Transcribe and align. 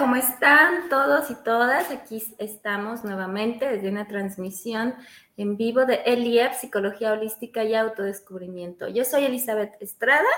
¿cómo 0.00 0.16
están 0.16 0.88
todos 0.88 1.30
y 1.30 1.34
todas? 1.34 1.90
Aquí 1.90 2.22
estamos 2.38 3.04
nuevamente 3.04 3.68
desde 3.68 3.90
una 3.90 4.08
transmisión 4.08 4.94
en 5.36 5.58
vivo 5.58 5.84
de 5.84 5.96
ELIEP, 6.06 6.54
Psicología 6.54 7.12
Holística 7.12 7.64
y 7.64 7.74
Autodescubrimiento. 7.74 8.88
Yo 8.88 9.04
soy 9.04 9.26
Elizabeth 9.26 9.74
Estrada, 9.78 10.30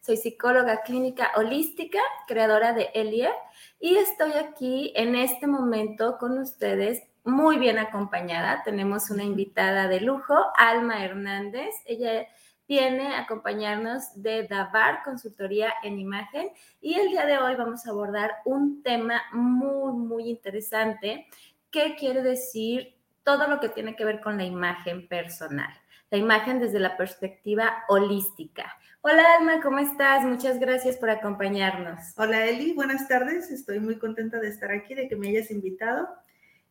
soy 0.00 0.16
psicóloga 0.16 0.80
clínica 0.80 1.32
holística, 1.36 1.98
creadora 2.26 2.72
de 2.72 2.88
ELIEP, 2.94 3.34
y 3.78 3.96
estoy 3.96 4.32
aquí 4.32 4.94
en 4.96 5.14
este 5.14 5.46
momento 5.46 6.16
con 6.16 6.38
ustedes 6.38 7.02
muy 7.22 7.58
bien 7.58 7.78
acompañada. 7.78 8.62
Tenemos 8.64 9.10
una 9.10 9.24
invitada 9.24 9.86
de 9.86 10.00
lujo, 10.00 10.34
Alma 10.56 11.04
Hernández. 11.04 11.74
Ella 11.84 12.26
viene 12.70 13.16
a 13.16 13.22
acompañarnos 13.22 14.22
de 14.22 14.46
Davar 14.46 15.02
Consultoría 15.02 15.72
en 15.82 15.98
Imagen 15.98 16.50
y 16.80 16.94
el 16.94 17.08
día 17.08 17.26
de 17.26 17.36
hoy 17.36 17.56
vamos 17.56 17.84
a 17.84 17.90
abordar 17.90 18.30
un 18.44 18.84
tema 18.84 19.20
muy, 19.32 19.92
muy 19.92 20.30
interesante 20.30 21.26
que 21.72 21.96
quiere 21.96 22.22
decir 22.22 22.94
todo 23.24 23.48
lo 23.48 23.58
que 23.58 23.70
tiene 23.70 23.96
que 23.96 24.04
ver 24.04 24.20
con 24.20 24.36
la 24.36 24.44
imagen 24.44 25.08
personal, 25.08 25.72
la 26.12 26.18
imagen 26.18 26.60
desde 26.60 26.78
la 26.78 26.96
perspectiva 26.96 27.82
holística. 27.88 28.72
Hola 29.00 29.24
Alma, 29.40 29.60
¿cómo 29.60 29.80
estás? 29.80 30.22
Muchas 30.24 30.60
gracias 30.60 30.96
por 30.96 31.10
acompañarnos. 31.10 32.12
Hola 32.18 32.46
Eli, 32.46 32.72
buenas 32.72 33.08
tardes. 33.08 33.50
Estoy 33.50 33.80
muy 33.80 33.98
contenta 33.98 34.38
de 34.38 34.46
estar 34.46 34.70
aquí, 34.70 34.94
de 34.94 35.08
que 35.08 35.16
me 35.16 35.30
hayas 35.30 35.50
invitado 35.50 36.08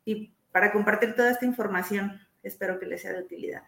y 0.05 0.33
para 0.53 0.71
compartir 0.71 1.13
toda 1.13 1.31
esta 1.31 1.45
información. 1.45 2.21
Espero 2.41 2.79
que 2.79 2.85
les 2.85 3.01
sea 3.01 3.11
de 3.11 3.23
utilidad. 3.23 3.63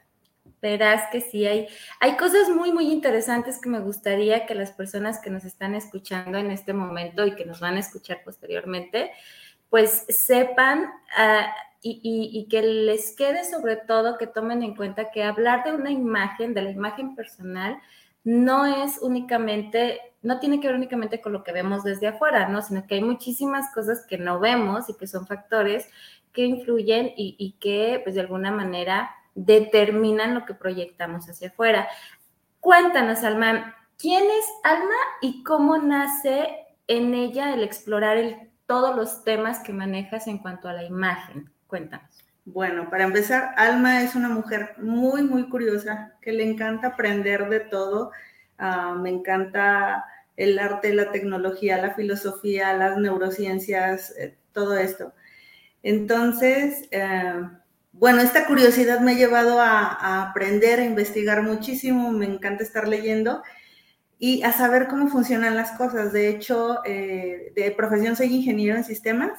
Verás 0.61 1.09
que 1.11 1.21
sí, 1.21 1.45
hay, 1.47 1.67
hay 1.99 2.17
cosas 2.17 2.49
muy, 2.49 2.71
muy 2.71 2.91
interesantes 2.91 3.59
que 3.59 3.67
me 3.67 3.79
gustaría 3.79 4.45
que 4.45 4.53
las 4.53 4.71
personas 4.71 5.19
que 5.19 5.31
nos 5.31 5.43
están 5.43 5.73
escuchando 5.73 6.37
en 6.37 6.51
este 6.51 6.71
momento 6.71 7.25
y 7.25 7.33
que 7.33 7.45
nos 7.45 7.59
van 7.59 7.77
a 7.77 7.79
escuchar 7.79 8.21
posteriormente, 8.23 9.11
pues 9.71 10.05
sepan 10.09 10.91
ah, 11.17 11.51
y, 11.81 12.47
que 12.49 12.61
les 12.61 13.15
quede 13.15 13.43
sobre 13.43 13.75
todo 13.75 14.19
que 14.19 14.27
tomen 14.27 14.61
en 14.61 14.75
cuenta 14.75 15.09
que 15.09 15.23
hablar 15.23 15.63
de 15.63 15.73
una 15.73 15.89
imagen, 15.89 16.53
de 16.53 16.61
la 16.61 16.69
imagen 16.69 17.15
personal, 17.15 17.79
no 18.23 18.67
es 18.67 18.99
únicamente, 19.01 19.99
no 20.21 20.39
tiene 20.39 20.59
que 20.59 20.67
ver 20.67 20.75
únicamente 20.75 21.21
con 21.21 21.33
lo 21.33 21.43
que 21.43 21.53
vemos 21.53 21.83
desde 21.83 22.07
afuera, 22.07 22.49
¿no? 22.49 22.61
Sino 22.61 22.85
que 22.85 22.95
hay 22.95 23.01
muchísimas 23.01 23.73
cosas 23.73 24.05
que 24.05 24.19
no 24.19 24.39
vemos 24.39 24.89
y 24.89 24.93
que 24.93 25.07
son 25.07 25.25
factores 25.25 25.87
que 26.33 26.45
influyen 26.45 27.07
y, 27.17 27.35
y 27.39 27.53
que, 27.53 27.99
pues, 28.03 28.13
de 28.13 28.21
alguna 28.21 28.51
manera 28.51 29.09
determinan 29.35 30.33
lo 30.33 30.45
que 30.45 30.53
proyectamos 30.53 31.29
hacia 31.29 31.49
afuera. 31.49 31.87
Cuéntanos, 32.59 33.23
Alma, 33.23 33.75
¿quién 33.97 34.23
es 34.23 34.45
Alma 34.63 34.95
y 35.21 35.43
cómo 35.43 35.77
nace 35.77 36.47
en 36.87 37.13
ella 37.13 37.53
el 37.53 37.63
explorar 37.63 38.17
todos 38.65 38.95
los 38.95 39.23
temas 39.23 39.59
que 39.59 39.73
manejas 39.73 40.27
en 40.27 40.37
cuanto 40.37 40.67
a 40.67 40.73
la 40.73 40.83
imagen? 40.83 41.49
Cuéntanos. 41.67 42.21
Bueno, 42.45 42.89
para 42.89 43.03
empezar, 43.03 43.53
Alma 43.55 44.01
es 44.03 44.15
una 44.15 44.29
mujer 44.29 44.73
muy, 44.77 45.21
muy 45.23 45.47
curiosa, 45.47 46.15
que 46.21 46.33
le 46.33 46.43
encanta 46.43 46.87
aprender 46.87 47.49
de 47.49 47.59
todo. 47.59 48.11
Ah, 48.57 48.95
me 48.99 49.09
encanta 49.09 50.05
el 50.35 50.57
arte, 50.57 50.93
la 50.93 51.11
tecnología, 51.11 51.77
la 51.77 51.93
filosofía, 51.93 52.73
las 52.73 52.97
neurociencias, 52.97 54.15
eh, 54.17 54.37
todo 54.53 54.77
esto. 54.77 55.13
Entonces, 55.83 56.87
eh, 56.91 57.41
bueno, 57.93 58.21
esta 58.21 58.47
curiosidad 58.47 59.01
me 59.01 59.11
ha 59.11 59.15
llevado 59.15 59.59
a, 59.59 60.29
aprender, 60.29 60.79
a 60.79 60.85
investigar 60.85 61.43
muchísimo, 61.43 62.11
me 62.11 62.25
encanta 62.25 62.63
estar 62.63 62.87
leyendo 62.87 63.43
y 64.17 64.43
a 64.43 64.53
saber 64.53 64.87
cómo 64.87 65.07
funcionan 65.07 65.55
las 65.55 65.71
cosas. 65.71 66.13
De 66.13 66.29
hecho, 66.29 66.79
eh, 66.85 67.51
de 67.55 67.71
profesión 67.71 68.15
soy 68.15 68.33
ingeniero 68.33 68.77
en 68.77 68.83
sistemas 68.83 69.31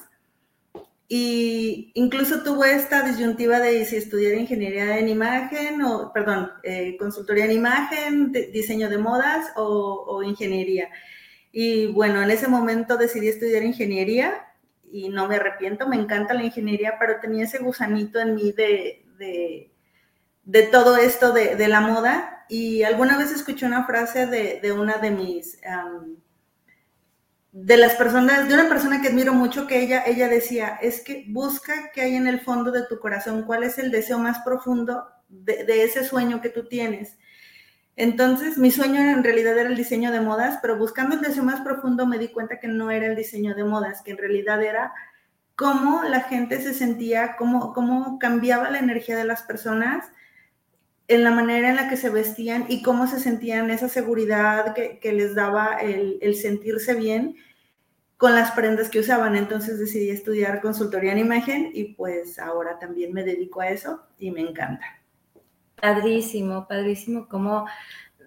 y 1.07 1.91
incluso 1.95 2.43
tuve 2.43 2.73
esta 2.73 3.01
disyuntiva 3.01 3.59
de 3.59 3.85
si 3.85 3.97
estudiar 3.97 4.35
ingeniería 4.35 4.97
en 4.99 5.09
imagen 5.09 5.81
o, 5.81 6.11
perdón, 6.13 6.51
eh, 6.63 6.95
consultoría 6.97 7.45
en 7.45 7.51
imagen, 7.51 8.31
diseño 8.31 8.89
de 8.89 8.97
modas 8.97 9.47
o, 9.55 10.05
o 10.07 10.23
ingeniería. 10.23 10.89
Y 11.51 11.87
bueno, 11.87 12.21
en 12.21 12.31
ese 12.31 12.47
momento 12.47 12.97
decidí 12.97 13.27
estudiar 13.29 13.63
ingeniería 13.63 14.52
y 14.93 15.09
no 15.09 15.27
me 15.27 15.37
arrepiento, 15.37 15.87
me 15.87 15.95
encanta 15.95 16.35
la 16.35 16.43
ingeniería, 16.43 16.97
pero 16.99 17.19
tenía 17.19 17.45
ese 17.45 17.57
gusanito 17.57 18.19
en 18.19 18.35
mí 18.35 18.51
de, 18.51 19.03
de, 20.45 20.63
todo 20.71 20.97
esto 20.97 21.31
de, 21.33 21.67
la 21.67 21.81
moda. 21.81 22.45
Y 22.47 22.83
alguna 22.83 23.17
vez 23.17 23.31
escuché 23.31 23.65
una 23.65 23.87
frase 23.87 24.27
de, 24.27 24.71
una 24.71 24.97
de 24.97 25.09
mis, 25.09 25.59
de 27.51 27.77
las 27.77 27.95
personas, 27.95 28.47
de 28.47 28.53
una 28.53 28.69
persona 28.69 29.01
que 29.01 29.07
admiro 29.07 29.33
mucho, 29.33 29.65
que 29.65 29.81
ella, 29.81 30.03
ella 30.05 30.27
decía, 30.27 30.77
es 30.79 31.01
que 31.01 31.25
busca 31.27 31.91
qué 31.91 32.01
hay 32.01 32.15
en 32.15 32.27
el 32.27 32.41
fondo 32.41 32.71
de 32.71 32.85
tu 32.85 32.99
corazón, 32.99 33.45
cuál 33.47 33.63
es 33.63 33.79
el 33.79 33.89
deseo 33.89 34.19
más 34.19 34.43
profundo 34.45 35.07
de 35.27 35.83
ese 35.83 36.05
sueño 36.05 36.39
que 36.39 36.49
tú 36.49 36.67
tienes. 36.67 37.17
Entonces, 37.95 38.57
mi 38.57 38.71
sueño 38.71 38.99
en 38.99 39.23
realidad 39.23 39.57
era 39.57 39.69
el 39.69 39.75
diseño 39.75 40.11
de 40.11 40.19
modas, 40.19 40.59
pero 40.61 40.77
buscando 40.77 41.15
el 41.15 41.21
deseo 41.21 41.43
más 41.43 41.61
profundo 41.61 42.07
me 42.07 42.17
di 42.17 42.29
cuenta 42.29 42.59
que 42.59 42.67
no 42.67 42.89
era 42.89 43.05
el 43.05 43.15
diseño 43.15 43.53
de 43.53 43.63
modas, 43.63 44.01
que 44.01 44.11
en 44.11 44.17
realidad 44.17 44.63
era 44.63 44.93
cómo 45.55 46.03
la 46.03 46.21
gente 46.21 46.59
se 46.61 46.73
sentía, 46.73 47.35
cómo, 47.37 47.73
cómo 47.73 48.17
cambiaba 48.17 48.71
la 48.71 48.79
energía 48.79 49.15
de 49.15 49.25
las 49.25 49.43
personas 49.43 50.05
en 51.07 51.23
la 51.23 51.31
manera 51.31 51.69
en 51.69 51.75
la 51.75 51.89
que 51.89 51.97
se 51.97 52.09
vestían 52.09 52.65
y 52.69 52.81
cómo 52.81 53.07
se 53.07 53.19
sentían 53.19 53.69
esa 53.69 53.89
seguridad 53.89 54.73
que, 54.73 55.13
les 55.13 55.35
daba 55.35 55.75
el, 55.75 56.17
el, 56.21 56.35
sentirse 56.35 56.95
bien 56.95 57.35
con 58.17 58.33
las 58.33 58.51
prendas 58.51 58.89
que 58.89 58.99
usaban. 58.99 59.35
Entonces 59.35 59.77
decidí 59.77 60.09
estudiar 60.09 60.61
consultoría 60.61 61.11
en 61.11 61.19
imagen 61.19 61.71
y 61.73 61.93
pues 61.93 62.39
ahora 62.39 62.79
también 62.79 63.13
me 63.13 63.23
dedico 63.23 63.61
a 63.61 63.69
eso 63.69 64.01
y 64.17 64.31
me 64.31 64.41
encanta. 64.41 65.02
Padrísimo, 65.83 66.65
padrísimo, 66.65 67.27
como 67.27 67.65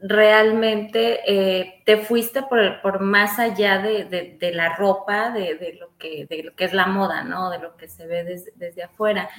realmente 0.03 1.21
eh, 1.27 1.83
te 1.87 1.97
fuiste 1.97 2.43
por, 2.43 3.00
más 3.00 3.39
allá 3.39 3.78
de, 3.78 4.50
la 4.53 4.77
ropa, 4.77 5.31
de, 5.31 5.78
lo 5.81 5.97
que, 5.97 6.27
de 6.28 6.43
lo 6.43 6.55
que 6.55 6.66
es 6.66 6.75
la 6.75 6.84
moda, 6.84 7.25
¿no? 7.25 7.49
De 7.49 7.59
lo 7.59 7.75
que 7.78 7.89
se 7.89 8.06
ve 8.06 8.25
desde, 8.56 8.83
afuera. 8.83 9.31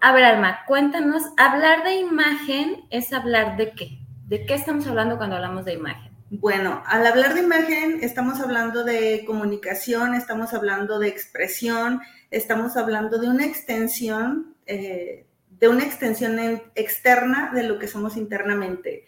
A 0.00 0.12
ver, 0.14 0.24
Alma, 0.24 0.60
cuéntanos, 0.66 1.22
hablar 1.36 1.84
de 1.84 1.96
imagen 1.96 2.86
es 2.88 3.12
hablar 3.12 3.58
de 3.58 3.72
qué? 3.72 3.98
¿De 4.26 4.46
qué 4.46 4.54
estamos 4.54 4.86
hablando 4.86 5.18
cuando 5.18 5.36
hablamos 5.36 5.66
de 5.66 5.74
imagen? 5.74 6.10
Bueno, 6.30 6.82
al 6.86 7.06
hablar 7.06 7.34
de 7.34 7.40
imagen 7.40 7.98
estamos 8.00 8.40
hablando 8.40 8.84
de 8.84 9.24
comunicación, 9.26 10.14
estamos 10.14 10.54
hablando 10.54 10.98
de 10.98 11.08
expresión, 11.08 12.00
estamos 12.30 12.78
hablando 12.78 13.18
de 13.18 13.28
una 13.28 13.44
extensión 13.44 14.54
eh, 14.64 15.27
de 15.60 15.68
una 15.68 15.84
extensión 15.84 16.38
externa 16.74 17.50
de 17.54 17.64
lo 17.64 17.78
que 17.78 17.88
somos 17.88 18.16
internamente. 18.16 19.04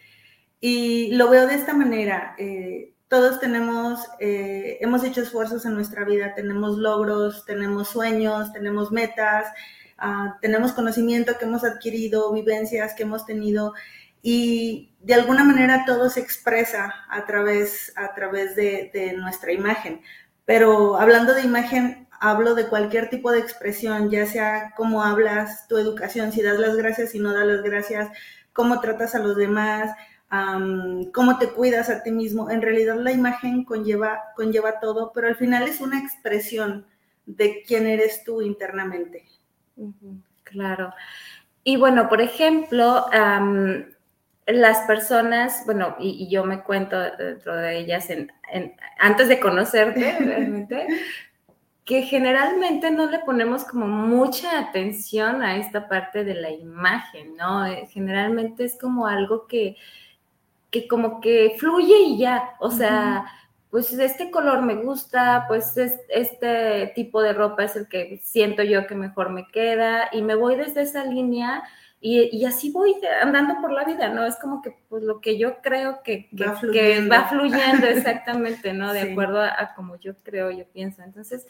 Y 0.61 1.15
lo 1.15 1.31
veo 1.31 1.47
de 1.47 1.55
esta 1.55 1.73
manera. 1.73 2.35
Eh, 2.39 2.93
todos 3.09 3.41
tenemos, 3.41 4.01
eh, 4.21 4.79
hemos 4.81 5.03
hecho 5.05 5.23
esfuerzos 5.23 5.65
en 5.65 5.75
nuestra 5.75 6.05
vida, 6.05 6.35
tenemos 6.35 6.79
logros, 6.79 7.45
tenemos 7.45 7.89
sueños, 7.89 8.53
tenemos 8.53 8.93
metas, 8.93 9.47
ah, 9.99 10.39
tenemos 10.41 10.73
conocimiento 10.73 11.37
que 11.39 11.45
hemos 11.45 11.65
adquirido, 11.65 12.33
vivencias 12.33 12.95
que 12.95 13.03
hemos 13.03 13.27
tenido 13.27 13.75
y 14.23 14.93
de 15.01 15.15
alguna 15.15 15.45
manera 15.45 15.85
todo 15.87 16.11
se 16.11 16.21
expresa 16.21 16.95
a 17.09 17.25
través, 17.27 17.93
a 17.97 18.15
través 18.15 18.55
de, 18.55 18.91
de 18.93 19.15
nuestra 19.15 19.53
imagen. 19.53 20.03
Pero 20.45 20.97
hablando 20.97 21.35
de 21.35 21.43
imagen, 21.43 22.07
hablo 22.21 22.55
de 22.55 22.69
cualquier 22.69 23.09
tipo 23.09 23.33
de 23.33 23.41
expresión, 23.41 24.11
ya 24.11 24.27
sea 24.27 24.73
cómo 24.77 25.03
hablas, 25.03 25.67
tu 25.67 25.79
educación, 25.79 26.33
si 26.33 26.43
das 26.43 26.59
las 26.59 26.77
gracias, 26.77 27.11
si 27.11 27.19
no 27.19 27.33
das 27.33 27.47
las 27.47 27.63
gracias, 27.63 28.11
cómo 28.53 28.81
tratas 28.81 29.15
a 29.15 29.19
los 29.21 29.37
demás, 29.37 29.91
cómo 31.13 31.39
te 31.39 31.49
cuidas 31.49 31.89
a 31.91 32.03
ti 32.03 32.13
mismo. 32.13 32.51
En 32.51 32.63
realidad 32.63 32.97
la 32.97 33.13
imagen 33.13 33.65
conlleva, 33.65 34.21
conlleva 34.37 34.79
todo, 34.81 35.13
pero 35.13 35.29
al 35.29 35.37
final 35.37 35.65
es 35.65 35.81
una 35.81 35.99
expresión 35.99 36.87
de 37.25 37.63
quién 37.67 37.87
eres 37.87 38.23
tú 38.23 38.43
internamente. 38.43 39.25
Claro. 40.45 40.93
Y 41.65 41.77
bueno, 41.77 42.09
por 42.09 42.21
ejemplo, 42.21 43.07
las 44.47 44.79
personas, 44.87 45.63
bueno, 45.65 45.97
y, 45.99 46.29
yo 46.29 46.45
me 46.45 46.63
cuento 46.63 46.99
dentro 47.17 47.57
de 47.57 47.79
ellas 47.79 48.09
antes 48.99 49.29
de 49.29 49.41
conocerte 49.41 50.17
realmente, 50.19 50.87
que 51.85 52.03
generalmente 52.03 52.91
no 52.91 53.07
le 53.07 53.21
ponemos 53.21 53.65
como 53.65 53.87
mucha 53.87 54.59
atención 54.59 55.43
a 55.43 55.57
esta 55.57 55.89
parte 55.89 56.25
de 56.25 56.35
la 56.35 56.51
imagen, 56.51 57.37
¿no? 57.37 57.67
Eh, 57.67 57.87
generalmente 57.91 58.65
es 58.65 58.79
como 58.79 59.07
algo 59.07 59.47
que, 59.47 59.77
que 60.71 60.87
como 60.87 61.21
que 61.21 61.57
fluye 61.59 61.99
y 61.99 62.19
ya, 62.19 62.55
o 62.61 62.71
sea, 62.71 63.25
pues 63.71 63.93
este 63.93 64.31
color 64.31 64.63
me 64.63 64.75
gusta, 64.75 65.45
pues 65.49 65.77
este 65.77 66.93
tipo 66.95 67.23
de 67.23 67.33
ropa 67.33 67.65
es 67.65 67.77
el 67.77 67.89
que 67.89 68.21
siento 68.23 68.63
yo 68.63 68.87
que 68.87 68.95
mejor 68.97 69.31
me 69.31 69.47
queda 69.47 70.09
y 70.13 70.23
me 70.23 70.35
voy 70.35 70.57
desde 70.57 70.83
esa 70.83 71.05
línea 71.05 71.63
Y, 72.03 72.47
así 72.47 72.71
voy 72.71 72.95
andando 73.21 73.61
por 73.61 73.73
la 73.73 73.85
vida, 73.85 74.09
¿no? 74.09 74.25
Es 74.25 74.37
como 74.37 74.63
que 74.63 74.75
pues 74.89 75.03
lo 75.03 75.21
que 75.21 75.37
yo 75.37 75.61
creo 75.61 76.03
que, 76.03 76.31
va, 76.41 76.57
fluyendo. 76.57 77.87
exactamente, 77.87 78.73
¿no? 78.73 78.93
De 78.95 79.01
acuerdo 79.13 79.43
a, 79.43 79.75
como 79.77 79.97
yo 79.97 80.15
creo, 80.23 80.51
yo 80.51 80.65
pienso. 80.65 81.03
Entonces, 81.03 81.47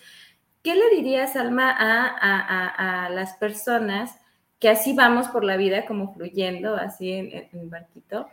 ¿qué 0.64 0.74
le 0.74 0.90
dirías, 0.90 1.36
Alma, 1.36 1.72
a, 1.78 3.08
las 3.10 3.34
personas 3.34 4.18
que 4.58 4.68
así 4.68 4.92
vamos 4.92 5.28
por 5.28 5.44
la 5.44 5.56
vida, 5.56 5.86
como 5.86 6.12
fluyendo, 6.14 6.74
así 6.74 7.12
en, 7.12 7.48
en 7.52 7.70
barquito? 7.70 8.28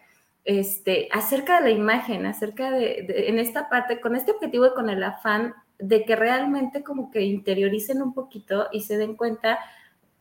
Este, 0.48 1.10
acerca 1.12 1.60
de 1.60 1.70
la 1.70 1.78
imagen, 1.78 2.26
acerca 2.26 2.72
de, 2.72 3.06
en 3.28 3.38
esta 3.38 3.68
parte, 3.68 4.00
con 4.00 4.16
este 4.16 4.32
objetivo 4.32 4.68
y 4.68 4.74
con 4.74 4.90
el 4.90 5.04
afán 5.04 5.54
de 5.78 6.06
que 6.06 6.16
realmente 6.16 6.84
como 6.84 7.12
que 7.12 7.22
interioricen 7.24 8.02
un 8.02 8.14
poquito 8.14 8.70
y 8.72 8.82
se 8.82 8.98
den 8.98 9.16
cuenta 9.16 9.60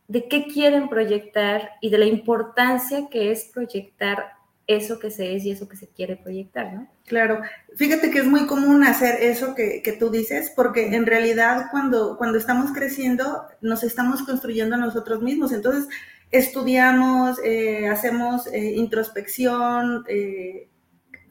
de 0.07 0.27
qué 0.27 0.45
quieren 0.47 0.89
proyectar 0.89 1.71
y 1.81 1.89
de 1.89 1.97
la 1.97 2.05
importancia 2.05 3.07
que 3.09 3.31
es 3.31 3.45
proyectar 3.53 4.37
eso 4.67 4.99
que 4.99 5.11
se 5.11 5.35
es 5.35 5.45
y 5.45 5.51
eso 5.51 5.67
que 5.67 5.77
se 5.77 5.87
quiere 5.87 6.17
proyectar, 6.17 6.73
¿no? 6.73 6.87
Claro, 7.05 7.41
fíjate 7.75 8.11
que 8.11 8.19
es 8.19 8.25
muy 8.25 8.45
común 8.47 8.83
hacer 8.83 9.21
eso 9.21 9.55
que, 9.55 9.97
tú 9.97 10.09
dices, 10.09 10.51
porque 10.53 10.93
en 10.93 11.05
realidad 11.05 11.67
cuando, 11.71 12.17
cuando 12.17 12.37
estamos 12.37 12.71
creciendo 12.71 13.43
nos 13.61 13.83
estamos 13.83 14.23
construyendo 14.23 14.75
a 14.75 14.79
nosotros 14.79 15.21
mismos, 15.21 15.53
entonces 15.53 15.87
estudiamos, 16.31 17.39
eh, 17.45 17.87
hacemos 17.87 18.47
eh, 18.47 18.73
introspección, 18.75 20.03
eh, 20.09 20.67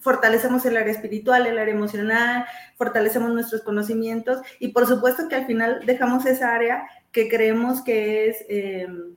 fortalecemos 0.00 0.64
el 0.66 0.76
área 0.76 0.93
espiritual, 0.93 1.46
el 1.46 1.58
área 1.58 1.75
emocional, 1.75 2.46
fortalecemos 2.76 3.32
nuestros 3.32 3.62
conocimientos 3.62 4.40
y 4.60 4.69
por 4.69 4.87
supuesto 4.87 5.28
que 5.28 5.34
al 5.34 5.46
final 5.46 5.81
dejamos 5.87 6.26
esa 6.26 6.54
área 6.54 6.88
que 7.12 7.28
creemos 7.28 7.82
que 7.82 8.28
es 8.28 8.44
em, 8.48 9.16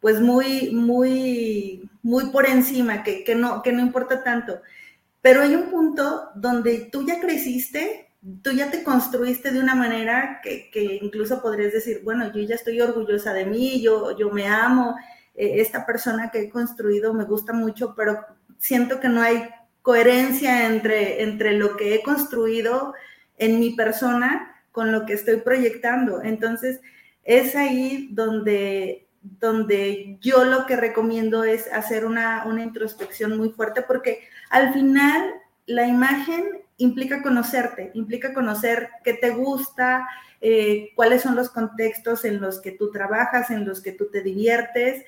pues 0.00 0.20
muy, 0.20 0.70
muy, 0.70 1.88
muy 2.02 2.26
por 2.26 2.46
encima, 2.46 3.02
que, 3.02 3.34
no, 3.34 3.62
que 3.62 3.72
no 3.72 3.80
importa 3.80 4.22
tanto. 4.22 4.60
Pero 5.22 5.40
hay 5.40 5.54
un 5.54 5.70
punto 5.70 6.28
donde 6.34 6.90
tú 6.92 7.06
ya 7.06 7.20
creciste, 7.20 8.10
tú 8.42 8.50
ya 8.50 8.70
te 8.70 8.82
construiste 8.82 9.50
de 9.50 9.60
una 9.60 9.74
manera 9.74 10.40
que, 10.42 10.98
incluso 11.00 11.40
podrías 11.40 11.72
decir, 11.72 12.02
bueno, 12.04 12.30
yo 12.32 12.42
ya 12.42 12.54
estoy 12.54 12.80
orgullosa 12.82 13.32
de 13.32 13.46
mí, 13.46 13.80
yo, 13.80 14.14
yo 14.18 14.28
me 14.30 14.46
amo, 14.46 14.94
eh, 15.34 15.62
esta 15.62 15.86
persona 15.86 16.30
que 16.30 16.42
he 16.42 16.50
construido 16.50 17.14
me 17.14 17.24
gusta 17.24 17.54
mucho, 17.54 17.94
pero 17.96 18.18
siento 18.58 19.00
que 19.00 19.08
no 19.08 19.22
hay 19.22 19.48
coherencia 19.84 20.66
entre, 20.66 21.22
entre 21.22 21.52
lo 21.52 21.76
que 21.76 21.94
he 21.94 22.02
construido 22.02 22.94
en 23.36 23.60
mi 23.60 23.76
persona 23.76 24.62
con 24.72 24.90
lo 24.90 25.04
que 25.04 25.12
estoy 25.12 25.36
proyectando. 25.36 26.22
Entonces, 26.22 26.80
es 27.22 27.54
ahí 27.54 28.08
donde, 28.10 29.06
donde 29.20 30.16
yo 30.22 30.44
lo 30.44 30.64
que 30.64 30.76
recomiendo 30.76 31.44
es 31.44 31.70
hacer 31.70 32.06
una, 32.06 32.46
introspección 32.62 33.36
muy 33.36 33.50
fuerte, 33.50 33.82
porque 33.82 34.26
al 34.48 34.72
final 34.72 35.34
la 35.66 35.86
imagen 35.86 36.62
implica 36.78 37.22
conocerte, 37.22 37.90
implica 37.92 38.32
conocer 38.32 38.88
qué 39.04 39.12
te 39.12 39.32
gusta, 39.32 40.08
eh, 40.40 40.92
cuáles 40.94 41.20
son 41.20 41.36
los 41.36 41.50
contextos 41.50 42.24
en 42.24 42.40
los 42.40 42.58
que 42.58 42.72
tú 42.72 42.90
trabajas, 42.90 43.50
en 43.50 43.66
los 43.66 43.82
que 43.82 43.92
tú 43.92 44.06
te 44.10 44.22
diviertes, 44.22 45.04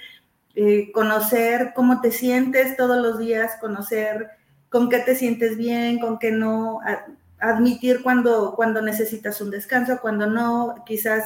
eh, 0.55 0.93
conocer 0.93 1.72
cómo 1.75 2.02
te 2.02 2.11
sientes 2.11 2.76
todos 2.76 3.00
los 3.00 3.19
días, 3.19 3.56
conocer 3.58 4.37
con 4.68 4.88
qué 4.88 4.98
te 4.98 5.14
sientes 5.14 5.56
bien, 5.56 5.98
con 5.98 6.18
qué 6.18 6.30
no, 6.32 6.80
admitir 7.38 8.02
cuando, 8.02 8.54
cuando 8.54 8.82
necesitas 8.82 9.40
un 9.40 9.50
descanso, 9.50 9.98
cuando 10.00 10.26
no, 10.26 10.82
quizás 10.86 11.24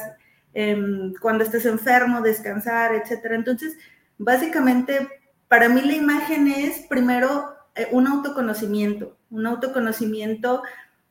em, 0.53 1.13
cuando 1.21 1.43
estés 1.43 1.65
enfermo, 1.65 2.21
descansar, 2.21 2.93
etcétera. 2.93 3.35
Entonces, 3.35 3.77
básicamente, 4.17 5.07
para 5.47 5.69
mí 5.69 5.81
la 5.81 5.93
imagen 5.93 6.47
es 6.47 6.85
primero 6.87 7.55
eh, 7.75 7.87
un 7.91 8.07
autoconocimiento, 8.07 9.17
un 9.29 9.45
autoconocimiento 9.47 10.63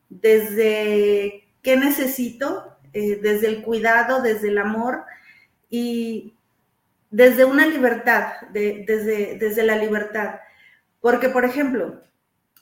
desde 0.09 1.47
qué 1.61 1.77
necesito, 1.77 2.77
eh, 2.93 3.19
desde 3.21 3.47
el 3.47 3.63
cuidado, 3.63 4.21
desde 4.21 4.49
el 4.49 4.57
amor 4.57 5.03
y 5.69 6.35
desde 7.09 7.45
una 7.45 7.65
libertad, 7.65 8.33
desde, 8.51 9.37
desde 9.37 9.63
la 9.63 9.77
libertad. 9.77 10.39
Porque, 10.99 11.29
por 11.29 11.45
ejemplo, 11.45 12.01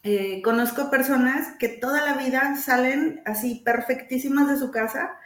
eh, 0.03 0.41
conozco 0.43 0.89
personas 0.89 1.57
que 1.59 1.67
toda 1.67 2.05
la 2.05 2.13
vida 2.13 2.55
salen 2.55 3.21
así 3.25 3.61
perfectísimas 3.65 4.47
de 4.47 4.57
su 4.57 4.71
casa 4.71 5.17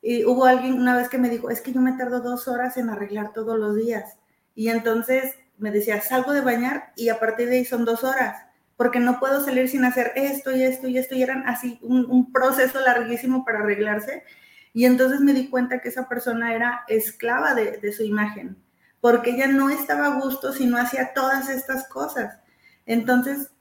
y 0.00 0.24
hubo 0.24 0.44
alguien 0.44 0.74
una 0.74 0.96
vez 0.96 1.08
que 1.08 1.18
me 1.18 1.28
dijo, 1.28 1.50
es 1.50 1.60
que 1.60 1.72
yo 1.72 1.80
me 1.80 1.92
tardo 1.92 2.20
dos 2.20 2.48
horas 2.48 2.76
en 2.76 2.90
arreglar 2.90 3.32
todos 3.32 3.58
los 3.58 3.76
días. 3.76 4.16
Y 4.54 4.68
entonces 4.68 5.34
me 5.58 5.70
decía, 5.70 6.00
salgo 6.00 6.32
de 6.32 6.40
bañar 6.40 6.92
y 6.96 7.08
a 7.08 7.20
partir 7.20 7.48
de 7.48 7.58
ahí 7.58 7.64
son 7.64 7.84
dos 7.84 8.02
horas, 8.04 8.36
porque 8.76 8.98
no 8.98 9.20
puedo 9.20 9.44
salir 9.44 9.68
sin 9.68 9.84
hacer 9.84 10.12
esto 10.16 10.50
y 10.50 10.64
esto 10.64 10.88
y 10.88 10.98
esto. 10.98 11.14
Y 11.14 11.22
eran 11.22 11.46
así 11.48 11.78
un, 11.82 12.32
proceso 12.32 12.80
larguísimo 12.80 13.44
para 13.44 13.60
arreglarse. 13.60 14.24
Y 14.72 14.86
entonces 14.86 15.20
me 15.20 15.34
di 15.34 15.48
cuenta 15.48 15.80
que 15.80 15.88
esa 15.88 16.08
persona 16.08 16.54
era 16.54 16.82
esclava 16.88 17.54
de, 17.54 17.78
de 17.78 17.92
su 17.92 18.02
imagen, 18.02 18.56
porque 19.00 19.30
ella 19.30 19.46
no 19.46 19.70
estaba 19.70 20.06
a 20.06 20.20
gusto 20.20 20.52
si 20.52 20.66
no 20.66 20.78
hacía 20.78 21.12
todas 21.12 21.48
estas 21.48 21.86
cosas. 21.88 22.40
Entonces, 22.86 23.52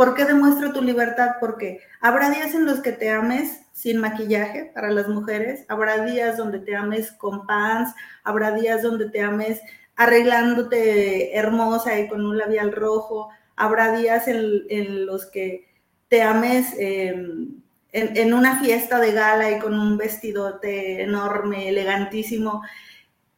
¿Por 0.00 0.14
qué 0.14 0.24
demuestra 0.24 0.72
tu 0.72 0.80
libertad? 0.80 1.32
Porque 1.40 1.80
habrá 2.00 2.30
días 2.30 2.54
en 2.54 2.64
los 2.64 2.80
que 2.80 2.92
te 2.92 3.10
ames 3.10 3.60
sin 3.74 3.98
maquillaje 3.98 4.70
para 4.74 4.90
las 4.90 5.08
mujeres, 5.08 5.66
habrá 5.68 6.06
días 6.06 6.38
donde 6.38 6.58
te 6.58 6.74
ames 6.74 7.12
con 7.12 7.46
pants, 7.46 7.94
habrá 8.24 8.52
días 8.52 8.82
donde 8.82 9.10
te 9.10 9.20
ames 9.20 9.60
arreglándote 9.96 11.36
hermosa 11.36 12.00
y 12.00 12.08
con 12.08 12.24
un 12.24 12.38
labial 12.38 12.72
rojo, 12.72 13.28
habrá 13.56 13.94
días 13.94 14.26
en, 14.26 15.04
los 15.04 15.26
que 15.26 15.68
te 16.08 16.22
ames 16.22 16.74
em, 16.78 17.60
en, 17.92 18.32
una 18.32 18.58
fiesta 18.58 19.00
de 19.00 19.12
gala 19.12 19.50
y 19.50 19.58
con 19.58 19.78
un 19.78 19.98
vestidote 19.98 21.02
enorme, 21.02 21.68
elegantísimo, 21.68 22.62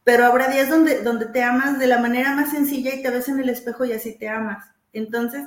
pero 0.05 0.27
habrá 0.27 0.47
días 0.47 0.69
donde, 0.69 1.03
donde 1.03 1.27
te 1.27 1.43
amas 1.43 1.81
de 1.81 1.89
la 1.89 1.99
manera 1.99 2.37
más 2.37 2.53
sencilla 2.53 2.95
y 2.95 3.03
te 3.03 3.11
ves 3.11 3.29
en 3.29 3.41
el 3.41 3.49
espejo 3.49 3.85
y 3.85 3.95
así 3.95 4.17
te 4.17 4.29
amas. 4.29 4.65
Entonces, 4.93 5.43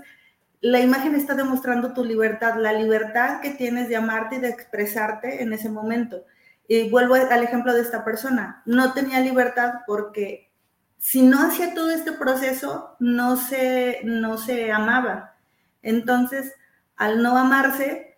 la 0.66 0.80
imagen 0.80 1.14
está 1.14 1.36
demostrando 1.36 1.94
tu 1.94 2.04
libertad, 2.04 2.56
la 2.58 2.74
libertad 2.74 3.40
que 3.40 3.52
tienes 3.52 3.88
de 3.88 3.98
amarte 3.98 4.38
y 4.38 4.40
de 4.40 4.50
expresarte 4.50 5.44
en 5.44 5.54
ese 5.54 5.70
momento. 5.70 6.26
Y 6.68 6.90
vuelvo 6.90 7.14
al 7.14 7.44
ejemplo 7.44 7.72
de 7.72 7.82
esta 7.82 8.04
persona. 8.04 8.64
No 8.66 8.92
tenía 8.94 9.20
libertad 9.20 9.82
porque 9.86 10.52
si 10.98 11.22
no 11.22 11.46
hacía 11.46 11.76
todo 11.76 11.92
este 11.92 12.14
proceso, 12.14 12.96
no 12.98 13.38
se, 13.38 14.00
no 14.06 14.40
se 14.40 14.72
amaba. 14.72 15.36
Entonces, 15.84 16.56
al 16.96 17.22
no 17.22 17.38
amarse, 17.38 18.18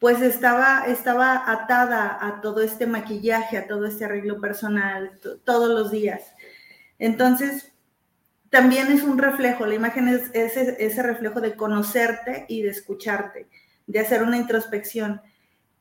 pues 0.00 0.20
estaba, 0.20 0.84
estaba 0.88 1.48
atada 1.48 2.18
a 2.20 2.40
todo 2.40 2.60
este 2.60 2.88
maquillaje, 2.88 3.56
a 3.56 3.68
todo 3.68 3.86
este 3.86 4.04
arreglo 4.04 4.40
personal, 4.40 5.20
todos 5.44 5.68
los 5.68 5.92
días. 5.92 6.22
Entonces, 6.98 7.72
también 8.50 8.90
es 8.90 9.02
un 9.02 9.18
reflejo, 9.18 9.66
la 9.66 9.74
imagen 9.74 10.08
es 10.08 10.30
ese, 10.32 11.02
reflejo 11.02 11.40
de 11.40 11.54
conocerte 11.54 12.46
y 12.48 12.62
de 12.62 12.70
escucharte, 12.70 13.46
de 13.86 14.00
hacer 14.00 14.22
una 14.22 14.38
introspección. 14.38 15.20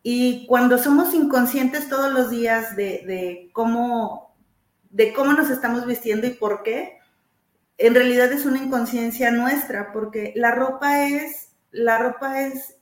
Y 0.04 0.46
cuando 0.48 0.78
somos 0.78 1.14
inconscientes 1.14 1.90
todos 1.90 2.12
los 2.12 2.30
días 2.30 2.76
de, 2.76 3.50
cómo, 3.54 4.36
de 4.90 5.14
cómo 5.14 5.34
nos 5.34 5.50
estamos 5.50 5.86
vistiendo 5.86 6.28
y 6.28 6.32
por 6.32 6.64
qué, 6.64 7.00
en 7.78 7.94
realidad 7.96 8.32
es 8.34 8.46
una 8.46 8.62
inconsciencia 8.62 9.32
nuestra, 9.32 9.94
porque 9.94 10.34
la 10.36 10.52
ropa 10.52 11.06
es, 11.08 11.54
la 11.72 11.98
ropa 12.00 12.42
es 12.42 12.76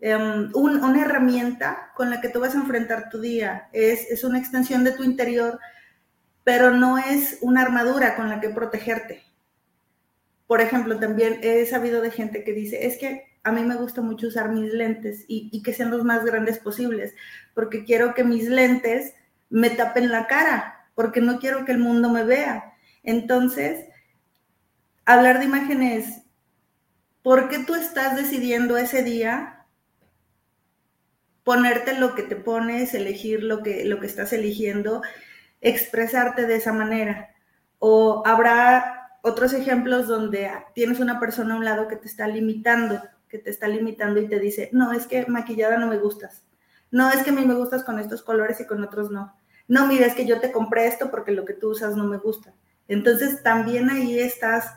em, 0.00 0.50
una 0.54 1.00
herramienta 1.00 1.92
con 1.94 2.10
la 2.10 2.20
que 2.20 2.28
tú 2.28 2.40
vas 2.40 2.54
a 2.54 2.58
enfrentar 2.58 3.08
tu 3.08 3.20
día, 3.20 3.68
es, 3.72 4.10
es 4.10 4.24
una 4.24 4.38
extensión 4.38 4.84
de 4.84 4.92
tu 4.92 5.02
interior 5.02 5.58
pero 6.44 6.70
no 6.70 6.98
es 6.98 7.38
una 7.40 7.62
armadura 7.62 8.16
con 8.16 8.28
la 8.28 8.40
que 8.40 8.50
protegerte. 8.50 9.22
Por 10.46 10.60
ejemplo, 10.60 10.98
también 10.98 11.38
he 11.42 11.64
sabido 11.66 12.00
de 12.00 12.10
gente 12.10 12.44
que 12.44 12.52
dice, 12.52 12.86
es 12.86 12.98
que 12.98 13.32
a 13.44 13.52
mí 13.52 13.62
me 13.62 13.76
gusta 13.76 14.02
mucho 14.02 14.28
usar 14.28 14.50
mis 14.50 14.72
lentes 14.72 15.24
y, 15.26 15.62
que 15.62 15.72
sean 15.72 15.90
los 15.90 16.04
más 16.04 16.24
grandes 16.24 16.58
posibles, 16.58 17.14
porque 17.54 17.84
quiero 17.84 18.14
que 18.14 18.24
mis 18.24 18.48
lentes 18.48 19.14
me 19.50 19.70
tapen 19.70 20.10
la 20.10 20.26
cara, 20.26 20.88
porque 20.94 21.20
no 21.20 21.38
quiero 21.38 21.64
que 21.64 21.72
el 21.72 21.78
mundo 21.78 22.08
me 22.08 22.24
vea. 22.24 22.74
Entonces, 23.02 23.86
hablar 25.04 25.38
de 25.38 25.46
imágenes, 25.46 26.22
¿por 27.22 27.48
qué 27.48 27.58
tú 27.60 27.74
estás 27.74 28.16
decidiendo 28.16 28.76
ese 28.76 29.02
día 29.02 29.66
ponerte 31.42 31.98
lo 31.98 32.14
que 32.14 32.22
te 32.22 32.36
pones, 32.36 32.94
elegir 32.94 33.42
lo 33.42 33.62
que, 33.62 33.84
lo 33.84 33.98
que 33.98 34.06
estás 34.06 34.32
eligiendo? 34.32 35.02
Expresarte 35.62 36.46
de 36.46 36.56
esa 36.56 36.72
manera. 36.74 37.30
O 37.78 38.22
habrá 38.26 39.18
otros 39.22 39.54
ejemplos 39.54 40.06
donde 40.08 40.50
tienes 40.74 41.00
una 41.00 41.18
persona 41.18 41.54
a 41.54 41.56
un 41.56 41.64
lado 41.64 41.88
que 41.88 41.96
te 41.96 42.08
está 42.08 42.26
limitando, 42.26 43.00
que 43.28 43.38
te 43.38 43.50
está 43.50 43.68
limitando 43.68 44.20
y 44.20 44.28
te 44.28 44.38
dice, 44.38 44.68
no, 44.72 44.92
es 44.92 45.06
que 45.06 45.24
maquillada 45.26 45.78
no 45.78 45.86
me 45.86 45.98
gustas. 45.98 46.44
No, 46.90 47.10
es 47.10 47.22
que 47.22 47.30
a 47.30 47.32
mí 47.32 47.46
me 47.46 47.54
gustas 47.54 47.84
con 47.84 47.98
estos 47.98 48.22
colores 48.22 48.60
y 48.60 48.66
con 48.66 48.84
otros 48.84 49.10
no. 49.10 49.34
No, 49.68 49.86
mira, 49.86 50.06
es 50.06 50.14
que 50.14 50.26
yo 50.26 50.40
te 50.40 50.52
compré 50.52 50.86
esto 50.86 51.10
porque 51.10 51.32
lo 51.32 51.46
que 51.46 51.54
tú 51.54 51.70
usas 51.70 51.96
no 51.96 52.04
me 52.04 52.18
gusta. 52.18 52.52
Entonces 52.88 53.42
también 53.42 53.88
ahí 53.88 54.18
estás 54.18 54.74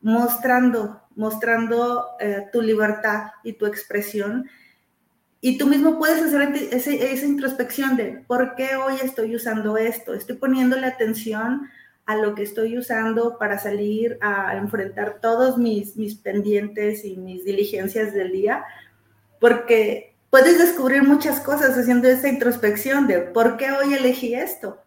mostrando, 0.00 1.02
mostrando 1.14 2.08
eh, 2.18 2.48
tu 2.52 2.62
libertad 2.62 3.30
y 3.44 3.52
tu 3.52 3.66
expresión. 3.66 4.48
Y 5.46 5.58
tú 5.58 5.68
mismo 5.68 5.96
puedes 5.96 6.20
hacer 6.20 6.42
esa 6.72 7.24
introspección 7.24 7.96
de 7.96 8.24
por 8.26 8.56
qué 8.56 8.74
hoy 8.74 8.96
estoy 9.00 9.36
usando 9.36 9.76
esto. 9.76 10.12
Estoy 10.12 10.34
poniéndole 10.34 10.88
atención 10.88 11.70
a 12.04 12.16
lo 12.16 12.34
que 12.34 12.42
estoy 12.42 12.76
usando 12.76 13.38
para 13.38 13.56
salir 13.56 14.18
a 14.20 14.56
enfrentar 14.56 15.20
todos 15.22 15.56
mis, 15.56 15.96
mis 15.96 16.16
pendientes 16.16 17.04
y 17.04 17.16
mis 17.16 17.44
diligencias 17.44 18.12
del 18.12 18.32
día, 18.32 18.64
porque 19.38 20.16
puedes 20.30 20.58
descubrir 20.58 21.04
muchas 21.04 21.38
cosas 21.38 21.78
haciendo 21.78 22.08
esa 22.08 22.26
introspección 22.26 23.06
de 23.06 23.20
por 23.20 23.56
qué 23.56 23.70
hoy 23.70 23.94
elegí 23.94 24.34
esto 24.34 24.82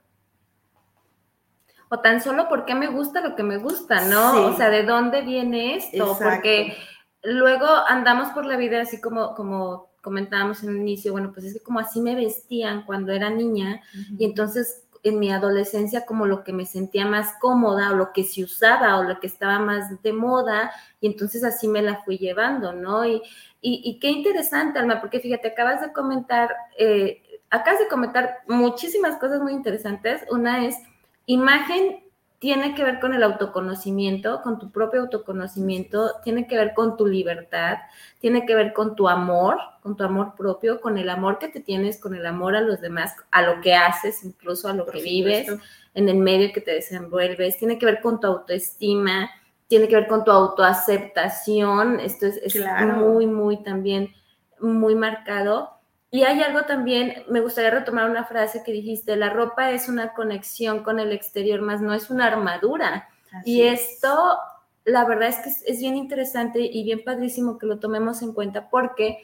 o 1.87 2.01
tan 2.01 2.19
solo 2.21 2.49
porque 2.49 2.75
me 2.75 2.87
gusta 2.87 3.21
lo 3.21 3.37
que 3.37 3.43
me 3.43 3.55
gusta, 3.55 4.01
¿no? 4.01 4.47
O 4.47 4.57
sea, 4.57 4.69
¿de 4.69 4.83
dónde 4.83 5.21
viene 5.21 5.77
esto? 5.77 6.17
Porque 6.21 6.75
luego 7.23 7.65
andamos 7.87 8.27
por 8.31 8.45
la 8.45 8.57
vida 8.57 8.81
así 8.81 8.99
como, 8.99 9.33
como 9.35 9.88
comentábamos 10.01 10.63
en 10.63 10.69
el 10.69 10.77
inicio, 10.77 11.11
bueno, 11.11 11.31
pues 11.33 11.45
es 11.45 11.53
que 11.53 11.59
como 11.59 11.79
así 11.79 12.01
me 12.01 12.15
vestían 12.15 12.85
cuando 12.85 13.11
era 13.11 13.29
niña 13.29 13.81
y 14.17 14.25
entonces 14.25 14.83
en 15.03 15.19
mi 15.19 15.31
adolescencia 15.31 16.05
como 16.05 16.25
lo 16.25 16.43
que 16.43 16.51
me 16.51 16.65
sentía 16.65 17.05
más 17.05 17.33
cómoda 17.39 17.91
o 17.91 17.95
lo 17.95 18.11
que 18.11 18.23
se 18.23 18.43
usaba 18.43 18.99
o 18.99 19.03
lo 19.03 19.19
que 19.19 19.27
estaba 19.27 19.59
más 19.59 20.01
de 20.01 20.13
moda 20.13 20.71
y 20.99 21.07
entonces 21.07 21.43
así 21.43 21.67
me 21.67 21.81
la 21.81 22.03
fui 22.03 22.17
llevando, 22.17 22.73
¿no? 22.73 23.05
Y, 23.05 23.21
y, 23.61 23.99
qué 23.99 24.09
interesante, 24.09 24.79
Alma, 24.79 25.01
porque 25.01 25.19
fíjate, 25.19 25.49
acabas 25.49 25.81
de 25.81 25.91
comentar, 25.91 26.55
eh, 26.77 27.21
acabas 27.49 27.81
de 27.81 27.87
comentar 27.87 28.39
muchísimas 28.47 29.17
cosas 29.17 29.41
muy 29.41 29.51
interesantes. 29.51 30.21
Una 30.31 30.65
es 30.65 30.77
Imagen 31.25 32.03
tiene 32.39 32.73
que 32.73 32.83
ver 32.85 33.01
con 33.01 33.13
el 33.13 33.21
autoconocimiento, 33.21 34.41
con 34.41 34.59
tu 34.59 34.71
propio 34.71 35.01
autoconocimiento, 35.01 36.15
tiene 36.23 36.47
que 36.47 36.55
ver 36.55 36.73
con 36.73 36.95
tu 36.95 37.05
libertad, 37.05 37.77
tiene 38.19 38.45
que 38.45 38.55
ver 38.55 38.71
con 38.71 38.95
tu 38.95 39.09
amor, 39.09 39.57
con 39.81 39.97
tu 39.97 40.05
amor 40.05 40.35
propio, 40.37 40.79
con 40.79 40.97
el 40.97 41.09
amor 41.09 41.37
que 41.37 41.49
te 41.49 41.59
tienes, 41.59 41.99
con 41.99 42.15
el 42.15 42.25
amor 42.25 42.55
a 42.55 42.61
los 42.61 42.79
demás, 42.79 43.13
a 43.31 43.41
lo 43.41 43.59
que 43.59 43.75
haces, 43.75 44.23
incluso 44.23 44.69
a 44.69 44.73
lo 44.73 44.85
que 44.85 45.01
vives, 45.01 45.47
en 45.93 46.07
el 46.07 46.17
medio 46.17 46.53
que 46.53 46.61
te 46.61 46.71
desenvuelves, 46.71 47.57
tiene 47.57 47.77
que 47.77 47.85
ver 47.85 47.99
con 47.99 48.21
tu 48.21 48.27
autoestima, 48.27 49.29
tiene 49.67 49.89
que 49.89 49.95
ver 49.95 50.07
con 50.07 50.23
tu 50.23 50.31
autoaceptación, 50.31 51.99
esto 51.99 52.25
es, 52.25 52.55
muy, 52.95 53.27
muy 53.27 53.61
también, 53.63 54.13
muy 54.61 54.95
marcado. 54.95 55.78
Y 56.11 56.23
hay 56.23 56.41
algo 56.41 56.63
también, 56.63 57.23
me 57.29 57.39
gustaría 57.39 57.69
retomar 57.69 58.09
una 58.09 58.23
frase 58.23 58.63
que 58.65 58.71
dijiste, 58.71 59.15
la 59.15 59.29
ropa 59.29 59.71
es 59.71 59.87
una 59.87 60.13
conexión 60.13 60.83
con 60.83 60.99
el 60.99 61.11
exterior, 61.11 61.61
más 61.61 61.81
no 61.81 61.93
es 61.93 62.09
una 62.09 62.25
armadura. 62.25 63.09
y 63.45 63.61
esto, 63.61 64.37
la 64.85 65.05
verdad 65.05 65.29
es 65.29 65.37
que 65.37 65.71
es, 65.71 65.79
bien 65.79 65.95
interesante 65.95 66.59
y 66.61 66.83
bien 66.83 67.03
padrísimo 67.03 67.59
que 67.59 67.67
lo 67.67 67.79
tomemos 67.79 68.23
en 68.23 68.33
cuenta 68.33 68.69
porque 68.69 69.19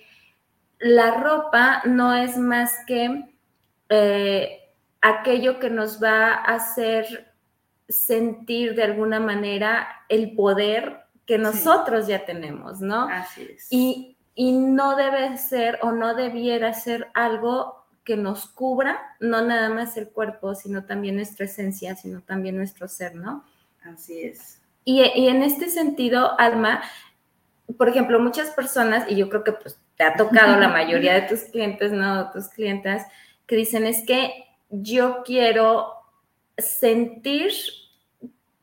la 0.78 1.12
ropa 1.12 1.82
no 1.86 2.14
es 2.14 2.38
más 2.38 2.72
que 2.86 3.34
eh, 3.90 4.60
aquello 5.02 5.60
que 5.60 5.72
nos 5.72 6.02
va 6.04 6.34
a 6.34 6.56
hacer 6.56 7.34
sentir 7.90 8.76
de 8.76 8.84
alguna 8.84 9.20
manera 9.20 9.88
el 10.10 10.36
poder 10.36 11.06
que 11.26 11.40
nosotros 11.40 12.06
ya 12.06 12.26
tenemos, 12.26 12.82
¿no? 12.82 13.08
Así 13.10 13.48
es. 13.56 13.68
Y 13.72 14.15
y 14.36 14.52
no 14.52 14.98
debe 14.98 15.38
ser 15.38 15.80
o 15.82 15.94
no 15.94 16.14
debiera 16.14 16.74
ser 16.74 17.08
algo 17.14 17.86
que 18.04 18.18
nos 18.18 18.46
cubra, 18.48 19.16
no 19.20 19.42
nada 19.42 19.70
más 19.70 19.98
el 19.98 20.10
cuerpo, 20.10 20.54
sino 20.54 20.86
también 20.86 21.16
nuestra 21.16 21.46
esencia, 21.46 21.96
sino 21.96 22.22
también 22.22 22.56
nuestro 22.56 22.88
ser, 22.88 23.16
¿no? 23.16 23.44
Así 23.84 24.22
es. 24.22 24.62
Y, 24.84 25.02
en 25.02 25.42
este 25.42 25.70
sentido, 25.70 26.40
Alma, 26.40 26.84
por 27.78 27.90
ejemplo, 27.90 28.20
muchas 28.20 28.52
personas, 28.52 29.10
y 29.10 29.16
yo 29.16 29.30
creo 29.30 29.44
que 29.44 29.54
pues 29.54 29.80
te 29.98 30.04
ha 30.04 30.14
tocado 30.16 30.60
la 30.60 30.68
mayoría 30.70 31.14
de 31.14 31.24
tus 31.24 31.40
clientes, 31.46 31.92
¿no? 31.92 32.30
Tus 32.30 32.50
clientas, 32.50 33.08
que 33.48 33.56
dicen 33.56 33.88
es 33.88 34.06
que 34.06 34.46
yo 34.70 35.24
quiero 35.24 35.94
sentir 36.58 37.52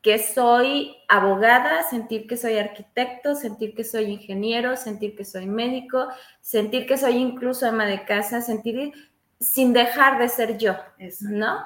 que 0.03 0.19
soy 0.19 0.97
abogada, 1.09 1.85
sentir 1.85 2.27
que 2.27 2.37
soy 2.37 2.59
arquitecto, 2.59 3.37
sentir 3.37 3.75
que 3.75 3.85
soy 3.85 4.07
ingeniero, 4.07 4.77
sentir 4.77 5.15
que 5.15 5.25
soy 5.25 5.47
médico, 5.47 6.09
sentir 6.41 6.87
que 6.87 6.99
soy 6.99 7.19
incluso 7.19 7.69
ama 7.69 7.87
de 7.87 8.05
casa, 8.05 8.41
sentir 8.41 8.93
sin 9.41 9.73
dejar 9.73 10.19
de 10.19 10.29
ser 10.29 10.59
yo, 10.59 10.77
¿no? 11.21 11.65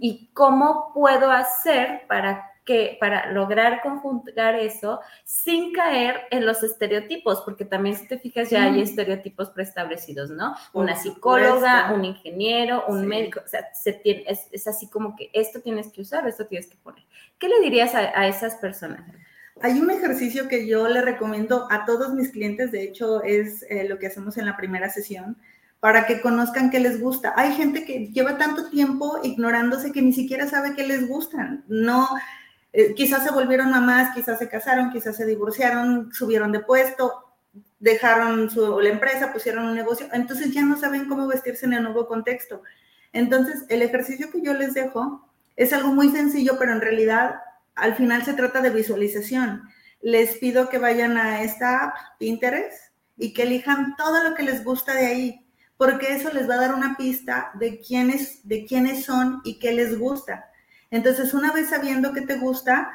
Y 0.00 0.30
cómo 0.34 0.92
puedo 0.92 1.30
hacer 1.30 2.02
para 2.08 2.47
que 2.68 2.98
para 3.00 3.32
lograr 3.32 3.80
conjugar 3.80 4.54
eso 4.56 5.00
sin 5.24 5.72
caer 5.72 6.16
en 6.30 6.44
los 6.44 6.62
estereotipos, 6.62 7.40
porque 7.40 7.64
también 7.64 7.96
si 7.96 8.06
te 8.06 8.18
fijas 8.18 8.50
ya 8.50 8.64
hay 8.64 8.82
estereotipos 8.82 9.48
preestablecidos, 9.48 10.28
¿no? 10.28 10.54
Una 10.74 10.94
psicóloga, 10.94 11.90
un 11.94 12.04
ingeniero, 12.04 12.84
un 12.86 13.06
médico, 13.06 13.40
o 13.42 13.48
sea, 13.48 13.72
se 13.72 13.94
tiene, 13.94 14.24
es, 14.26 14.66
así 14.66 14.86
como 14.90 15.16
que 15.16 15.30
esto 15.32 15.62
tienes 15.62 15.90
que 15.90 16.02
usar, 16.02 16.28
esto 16.28 16.46
tienes 16.46 16.68
que 16.68 16.76
poner. 16.76 17.02
¿Qué 17.38 17.48
le 17.48 17.58
dirías 17.60 17.94
a, 17.94 18.26
esas 18.28 18.56
personas? 18.56 19.00
Hay 19.62 19.80
un 19.80 19.90
ejercicio 19.90 20.46
que 20.46 20.66
yo 20.66 20.88
le 20.88 21.00
recomiendo 21.00 21.68
a 21.70 21.86
todos 21.86 22.12
mis 22.12 22.28
clientes, 22.28 22.70
de 22.70 22.82
hecho 22.82 23.22
es 23.22 23.64
eh, 23.70 23.88
lo 23.88 23.98
que 23.98 24.08
hacemos 24.08 24.36
en 24.36 24.44
la 24.44 24.58
primera 24.58 24.90
sesión, 24.90 25.38
para 25.80 26.06
que 26.06 26.20
conozcan 26.20 26.68
qué 26.68 26.80
les 26.80 27.00
gusta. 27.00 27.32
Hay 27.34 27.54
gente 27.54 27.86
que 27.86 28.08
lleva 28.08 28.36
tanto 28.36 28.68
tiempo 28.68 29.20
ignorándose 29.22 29.90
que 29.90 30.02
ni 30.02 30.12
siquiera 30.12 30.46
sabe 30.46 30.74
qué 30.74 30.86
les 30.86 31.08
gustan. 31.08 31.64
No, 31.66 32.06
eh, 32.72 32.94
quizás 32.94 33.24
se 33.24 33.30
volvieron 33.30 33.70
mamás, 33.70 34.14
quizás 34.14 34.38
se 34.38 34.48
casaron, 34.48 34.90
quizás 34.90 35.16
se 35.16 35.26
divorciaron, 35.26 36.12
subieron 36.12 36.52
de 36.52 36.60
puesto, 36.60 37.24
dejaron 37.80 38.50
su, 38.50 38.80
la 38.80 38.88
empresa, 38.88 39.32
pusieron 39.32 39.66
un 39.66 39.74
negocio, 39.74 40.08
entonces 40.12 40.52
ya 40.52 40.62
no 40.62 40.76
saben 40.78 41.06
cómo 41.08 41.26
vestirse 41.26 41.66
en 41.66 41.74
el 41.74 41.82
nuevo 41.82 42.06
contexto. 42.06 42.62
Entonces, 43.12 43.64
el 43.68 43.82
ejercicio 43.82 44.30
que 44.30 44.42
yo 44.42 44.52
les 44.54 44.74
dejo 44.74 45.28
es 45.56 45.72
algo 45.72 45.88
muy 45.88 46.10
sencillo, 46.10 46.56
pero 46.58 46.72
en 46.72 46.80
realidad 46.80 47.40
al 47.74 47.94
final 47.94 48.24
se 48.24 48.34
trata 48.34 48.60
de 48.60 48.70
visualización. 48.70 49.62
Les 50.00 50.36
pido 50.38 50.68
que 50.68 50.78
vayan 50.78 51.16
a 51.16 51.42
esta 51.42 51.84
app, 51.84 51.94
Pinterest, 52.18 52.92
y 53.16 53.32
que 53.32 53.42
elijan 53.44 53.96
todo 53.96 54.22
lo 54.22 54.34
que 54.34 54.42
les 54.42 54.62
gusta 54.62 54.94
de 54.94 55.06
ahí, 55.06 55.46
porque 55.76 56.14
eso 56.14 56.32
les 56.32 56.48
va 56.48 56.54
a 56.54 56.60
dar 56.60 56.74
una 56.74 56.96
pista 56.96 57.50
de 57.54 57.80
quiénes, 57.80 58.46
de 58.46 58.64
quiénes 58.64 59.04
son 59.04 59.40
y 59.44 59.58
qué 59.58 59.72
les 59.72 59.98
gusta. 59.98 60.47
Entonces, 60.90 61.34
una 61.34 61.52
vez 61.52 61.68
sabiendo 61.68 62.12
que 62.12 62.22
te 62.22 62.36
gusta, 62.36 62.90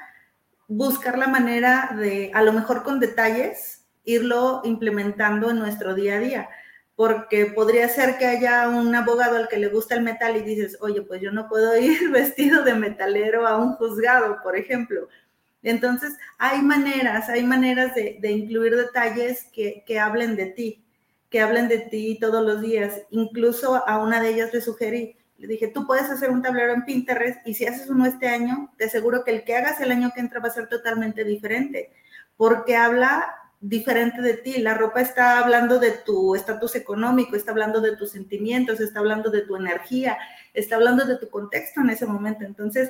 buscar 0.67 1.17
la 1.17 1.27
manera 1.27 1.95
de, 1.97 2.31
a 2.33 2.41
lo 2.41 2.53
mejor 2.53 2.83
con 2.83 3.00
detalles, 3.00 3.85
irlo 4.03 4.62
implementando 4.63 5.51
en 5.51 5.59
nuestro 5.59 5.93
día 5.93 6.15
a 6.15 6.19
día. 6.19 6.50
Porque 6.95 7.47
podría 7.47 7.89
ser 7.89 8.17
que 8.17 8.25
haya 8.25 8.69
un 8.69 8.93
abogado 8.93 9.38
al 9.38 9.47
que 9.47 9.57
le 9.57 9.67
gusta 9.67 9.95
el 9.95 10.03
metal 10.03 10.38
y 10.38 10.41
dices, 10.41 10.77
oye, 10.81 11.01
pues 11.01 11.21
yo 11.21 11.31
no 11.31 11.47
puedo 11.47 11.77
ir 11.79 12.09
vestido 12.12 12.63
de 12.63 12.73
metalero 12.73 13.47
a 13.47 13.57
un 13.57 13.73
juzgado, 13.73 14.38
por 14.43 14.55
ejemplo. 14.57 15.07
Entonces, 15.63 16.17
hay 16.38 16.62
maneras, 16.62 17.29
hay 17.29 17.43
maneras 17.43 17.95
de, 17.95 18.19
incluir 18.31 18.75
detalles 18.75 19.45
que, 19.53 19.83
que 19.88 19.97
hablen 19.97 20.35
de 20.35 20.47
ti, 20.47 20.83
que 21.29 21.39
hablen 21.39 21.69
de 21.69 21.79
ti 21.79 22.17
todos 22.19 22.45
los 22.45 22.62
días. 22.62 23.01
Incluso 23.12 23.88
a 23.88 24.00
una 24.00 24.21
de 24.21 24.29
ellas 24.29 24.53
le 24.53 24.62
sugerí, 24.62 25.15
le 25.47 25.53
dije, 25.53 25.67
tú 25.67 25.85
puedes 25.85 26.09
hacer 26.09 26.29
un 26.29 26.41
tablero 26.41 26.73
en 26.73 26.85
Pinterest 26.85 27.45
y 27.45 27.53
si 27.53 27.65
haces 27.65 27.89
uno 27.89 28.05
este 28.05 28.27
año, 28.27 28.71
te 28.77 28.85
aseguro 28.85 29.23
que 29.23 29.31
el 29.31 29.43
que 29.43 29.55
hagas 29.55 29.81
el 29.81 29.91
año 29.91 30.12
que 30.13 30.21
entra 30.21 30.39
va 30.39 30.47
a 30.47 30.51
ser 30.51 30.69
totalmente 30.69 31.25
diferente, 31.25 31.91
porque 32.38 32.77
habla 32.77 33.35
diferente 33.59 34.21
de 34.21 34.35
ti. 34.35 34.59
La 34.59 34.73
ropa 34.73 35.01
está 35.01 35.39
hablando 35.39 35.79
de 35.79 35.91
tu 35.91 36.35
estatus 36.35 36.75
económico, 36.75 37.35
está 37.35 37.51
hablando 37.51 37.81
de 37.81 37.97
tus 37.97 38.12
sentimientos, 38.12 38.79
está 38.79 39.00
hablando 39.00 39.29
de 39.31 39.41
tu 39.41 39.57
energía, 39.57 40.17
está 40.53 40.75
hablando 40.75 41.05
de 41.05 41.17
tu 41.17 41.29
contexto 41.29 41.81
en 41.81 41.89
ese 41.89 42.05
momento. 42.05 42.45
Entonces, 42.45 42.89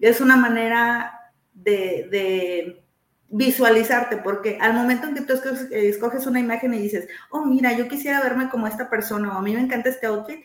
es 0.00 0.20
una 0.20 0.36
manera 0.36 1.32
de, 1.54 2.08
de 2.10 2.84
visualizarte, 3.28 4.16
porque 4.16 4.58
al 4.60 4.74
momento 4.74 5.06
en 5.06 5.14
que 5.14 5.20
tú 5.20 5.34
escoges 5.70 6.26
una 6.26 6.40
imagen 6.40 6.74
y 6.74 6.78
dices, 6.78 7.08
oh, 7.30 7.44
mira, 7.44 7.72
yo 7.72 7.86
quisiera 7.86 8.20
verme 8.20 8.48
como 8.48 8.66
esta 8.66 8.90
persona, 8.90 9.34
o 9.34 9.38
a 9.38 9.42
mí 9.42 9.54
me 9.54 9.60
encanta 9.60 9.88
este 9.88 10.06
outfit, 10.06 10.44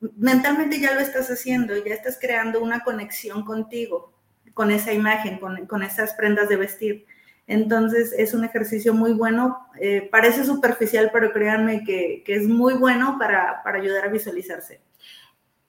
mentalmente 0.00 0.80
ya 0.80 0.94
lo 0.94 1.00
estás 1.00 1.28
haciendo, 1.28 1.74
ya 1.84 1.94
estás 1.94 2.18
creando 2.20 2.62
una 2.62 2.80
conexión 2.80 3.44
contigo, 3.44 4.12
con 4.54 4.70
esa 4.70 4.92
imagen, 4.92 5.38
con, 5.38 5.82
esas 5.82 6.14
prendas 6.14 6.48
de 6.48 6.56
vestir. 6.56 7.06
Entonces 7.46 8.12
es 8.16 8.34
un 8.34 8.44
ejercicio 8.44 8.92
muy 8.92 9.12
bueno, 9.12 9.68
eh, 9.80 10.08
parece 10.10 10.44
superficial, 10.44 11.10
pero 11.12 11.32
créanme 11.32 11.84
que, 11.84 12.22
es 12.26 12.46
muy 12.46 12.74
bueno 12.74 13.16
para, 13.18 13.62
para 13.62 13.78
ayudar 13.78 14.04
a 14.04 14.10
visualizarse. 14.10 14.80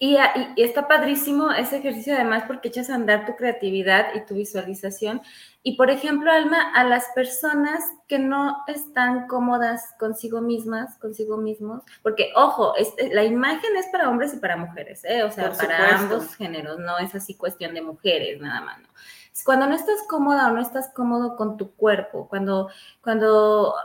Y, 0.02 0.18
está 0.56 0.88
padrísimo 0.88 1.52
ese 1.52 1.78
ejercicio 1.80 2.16
además 2.16 2.46
porque 2.48 2.70
echas 2.70 2.90
a 2.90 2.96
andar 2.96 3.26
tu 3.26 3.36
creatividad 3.36 4.16
y 4.16 4.26
tu 4.26 4.36
visualización. 4.36 5.22
Y 5.62 5.76
por 5.76 5.90
ejemplo, 5.90 6.32
Alma, 6.32 6.72
a 6.74 6.86
las 6.86 7.08
personas 7.14 7.84
que 8.08 8.18
no 8.18 8.64
están 8.68 9.28
cómodas 9.28 9.94
consigo 10.00 10.40
mismas, 10.40 10.98
consigo 11.00 11.36
mismos, 11.36 11.84
porque 12.02 12.32
ojo, 12.38 12.78
este, 12.78 13.14
la 13.14 13.26
imagen 13.26 13.76
es 13.76 13.88
para 13.88 14.10
hombres 14.10 14.34
y 14.34 14.38
para 14.38 14.56
mujeres, 14.56 15.04
¿eh? 15.04 15.24
o 15.24 15.32
sea, 15.32 15.52
para 15.52 16.00
ambos 16.00 16.34
géneros, 16.36 16.80
no 16.80 16.98
es 16.98 17.14
así 17.14 17.36
cuestión 17.36 17.74
de 17.74 17.82
mujeres 17.82 18.40
nada 18.40 18.62
más, 18.62 18.80
¿no? 18.80 18.88
Cuando 19.44 19.68
no 19.68 19.76
estás 19.76 20.00
cómoda 20.08 20.48
o 20.48 20.54
no 20.54 20.62
estás 20.62 20.92
cómodo 20.94 21.36
con 21.36 21.58
tu 21.58 21.74
cuerpo, 21.76 22.28
cuando, 22.30 22.70
cuando 23.02 23.76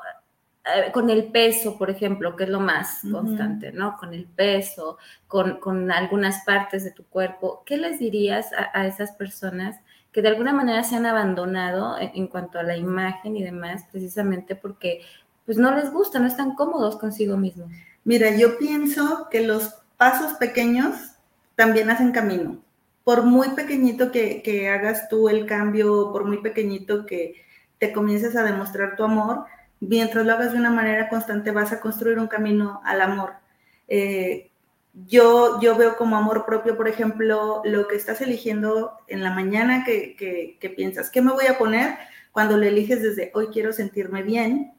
eh, 0.64 0.92
con 0.92 1.10
el 1.10 1.30
peso, 1.30 1.76
por 1.76 1.90
ejemplo, 1.90 2.36
que 2.36 2.44
es 2.44 2.50
lo 2.50 2.60
más 2.60 3.00
constante, 3.10 3.72
¿no? 3.72 3.96
Con 3.96 4.14
el 4.14 4.26
peso, 4.26 4.98
con, 5.26 5.58
con, 5.58 5.90
algunas 5.90 6.44
partes 6.44 6.84
de 6.84 6.90
tu 6.90 7.04
cuerpo, 7.04 7.62
¿qué 7.66 7.76
les 7.76 7.98
dirías 7.98 8.50
a, 8.72 8.86
esas 8.86 9.12
personas 9.12 9.78
que 10.12 10.22
de 10.22 10.28
alguna 10.28 10.52
manera 10.52 10.84
se 10.84 10.96
han 10.96 11.06
abandonado 11.06 11.98
en, 11.98 12.12
en, 12.14 12.26
cuanto 12.28 12.58
a 12.58 12.62
la 12.62 12.76
imagen 12.76 13.36
y 13.36 13.42
demás, 13.42 13.84
precisamente 13.90 14.54
porque 14.54 15.02
pues 15.44 15.58
no 15.58 15.74
les 15.74 15.90
gusta, 15.90 16.18
no 16.18 16.26
están 16.26 16.54
cómodos 16.54 16.96
consigo 16.96 17.36
mismos? 17.36 17.70
Mira, 18.04 18.36
yo 18.36 18.58
pienso 18.58 19.28
que 19.30 19.46
los 19.46 19.74
pasos 19.96 20.34
pequeños 20.34 21.14
también 21.54 21.90
hacen 21.90 22.12
camino. 22.12 22.58
Por 23.04 23.24
muy 23.24 23.50
pequeñito 23.50 24.10
que, 24.10 24.68
hagas 24.68 25.08
tú 25.08 25.28
el 25.28 25.46
cambio, 25.46 26.10
por 26.12 26.24
muy 26.24 26.38
pequeñito 26.38 27.06
que 27.06 27.44
te 27.78 27.92
comiences 27.92 28.36
a 28.36 28.42
demostrar 28.42 28.96
tu 28.96 29.04
amor, 29.04 29.44
mientras 29.88 30.24
lo 30.24 30.32
hagas 30.32 30.52
de 30.52 30.58
una 30.58 30.70
manera 30.70 31.08
constante 31.08 31.50
vas 31.50 31.72
a 31.72 31.80
construir 31.80 32.18
un 32.18 32.26
camino 32.26 32.80
al 32.84 33.00
amor. 33.00 33.34
Eh, 33.88 34.50
yo, 34.94 35.60
yo 35.60 35.76
veo 35.76 35.96
como 35.96 36.16
amor 36.16 36.46
propio, 36.46 36.76
por 36.76 36.88
ejemplo, 36.88 37.62
lo 37.64 37.88
que 37.88 37.96
estás 37.96 38.20
eligiendo 38.20 38.98
en 39.08 39.22
la 39.22 39.30
mañana 39.30 39.84
que, 39.84 40.14
que, 40.16 40.70
piensas, 40.70 41.10
¿qué 41.10 41.20
me 41.20 41.32
voy 41.32 41.46
a 41.46 41.58
poner? 41.58 41.96
Cuando 42.30 42.56
lo 42.56 42.64
eliges 42.64 43.02
desde 43.02 43.30
hoy 43.34 43.48
quiero 43.48 43.72
sentirme 43.72 44.22
bien, 44.22 44.72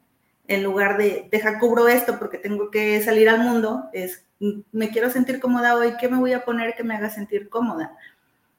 en 0.48 0.64
lugar 0.64 0.98
de 0.98 1.28
deja 1.32 1.60
cubro 1.60 1.88
esto 1.88 2.18
porque 2.20 2.38
tengo 2.38 2.70
que 2.72 3.02
salir 3.02 3.28
al 3.30 3.40
mundo, 3.40 3.90
es 3.94 4.24
me 4.72 4.90
quiero 4.90 5.10
sentir 5.10 5.40
cómoda 5.40 5.76
hoy, 5.76 5.96
¿qué 6.00 6.08
me 6.08 6.18
voy 6.18 6.34
a 6.34 6.46
poner 6.46 6.76
que 6.76 6.84
me 6.84 6.96
haga 6.96 7.10
sentir 7.10 7.50
cómoda? 7.50 7.98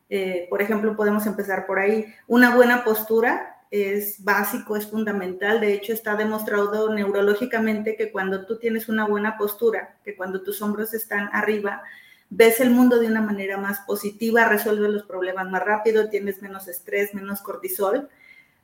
Eh, 0.08 0.46
por 0.50 0.62
ejemplo, 0.62 0.96
podemos 0.96 1.26
empezar 1.26 1.66
por 1.66 1.78
ahí. 1.78 2.06
Una 2.26 2.54
buena 2.54 2.84
postura 2.84 3.55
es 3.70 4.22
básico, 4.22 4.76
es 4.76 4.86
fundamental. 4.86 5.60
De 5.60 5.72
hecho, 5.74 5.92
está 5.92 6.16
demostrado 6.16 6.92
neurológicamente 6.92 7.96
que 7.96 8.10
cuando 8.10 8.46
tú 8.46 8.58
tienes 8.58 8.88
una 8.88 9.06
buena 9.06 9.36
postura, 9.36 9.96
que 10.04 10.16
cuando 10.16 10.42
tus 10.42 10.62
hombros 10.62 10.94
están 10.94 11.28
arriba, 11.32 11.82
ves 12.30 12.60
el 12.60 12.70
mundo 12.70 12.98
de 12.98 13.06
una 13.06 13.22
manera 13.22 13.56
más 13.58 13.80
positiva, 13.80 14.48
resuelves 14.48 14.90
los 14.90 15.02
problemas 15.04 15.48
más 15.48 15.62
rápido, 15.62 16.08
tienes 16.08 16.42
menos 16.42 16.68
estrés, 16.68 17.14
menos 17.14 17.40
cortisol. 17.40 18.08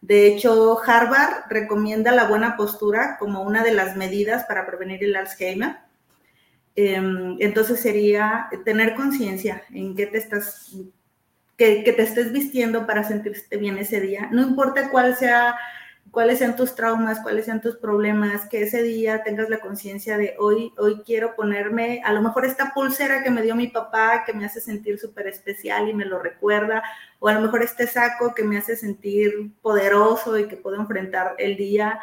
De 0.01 0.27
hecho, 0.27 0.81
Harvard 0.85 1.45
recomienda 1.49 2.11
la 2.11 2.27
buena 2.27 2.57
postura 2.57 3.17
como 3.19 3.43
una 3.43 3.63
de 3.63 3.73
las 3.73 3.97
medidas 3.97 4.45
para 4.45 4.67
prevenir 4.67 5.05
el 5.05 5.15
Alzheimer. 5.15 5.77
Em, 6.75 7.37
entonces 7.39 7.81
sería 7.81 8.49
tener 8.65 8.95
conciencia 8.95 9.63
en 9.73 9.95
qué 9.95 10.07
te 10.07 10.19
estás, 10.19 10.75
que, 11.85 11.93
te 11.93 12.03
estés 12.03 12.33
vistiendo 12.33 12.87
para 12.87 13.05
sentirte 13.05 13.57
bien 13.57 13.79
ese 13.79 14.01
día. 14.01 14.29
No 14.33 14.43
importa 14.43 14.91
cuál 14.91 15.17
sea, 15.17 15.57
cuáles 16.11 16.39
sean 16.39 16.57
tus 16.57 16.75
traumas, 16.75 17.21
cuáles 17.21 17.45
sean 17.45 17.61
tus 17.61 17.77
problemas, 17.77 18.49
que 18.49 18.63
ese 18.63 18.83
día 18.83 19.23
tengas 19.23 19.49
la 19.49 19.61
conciencia 19.61 20.19
de 20.19 20.35
hoy, 20.39 20.73
hoy 20.79 21.03
quiero 21.05 21.35
ponerme, 21.37 22.03
a 22.05 22.13
lo 22.13 22.21
mejor 22.21 22.45
esta 22.45 22.73
pulsera 22.75 23.23
que 23.23 23.31
me 23.31 23.43
dio 23.43 23.55
mi 23.55 23.69
papá, 23.69 24.25
que 24.27 24.33
me 24.33 24.45
hace 24.45 24.61
sentir 24.61 24.99
súper 24.99 25.29
especial 25.29 25.89
y 25.89 25.95
me 25.95 26.05
lo 26.05 26.19
recuerda, 26.19 26.83
o 27.19 27.29
a 27.29 27.35
lo 27.35 27.41
mejor 27.41 27.63
este 27.63 27.87
saco 27.87 28.35
que 28.35 28.45
me 28.45 28.59
hace 28.59 28.77
sentir 28.77 29.53
poderoso 29.63 30.39
y 30.39 30.49
que 30.49 30.57
puedo 30.57 30.77
enfrentar 30.77 31.35
el 31.39 31.57
día, 31.57 32.01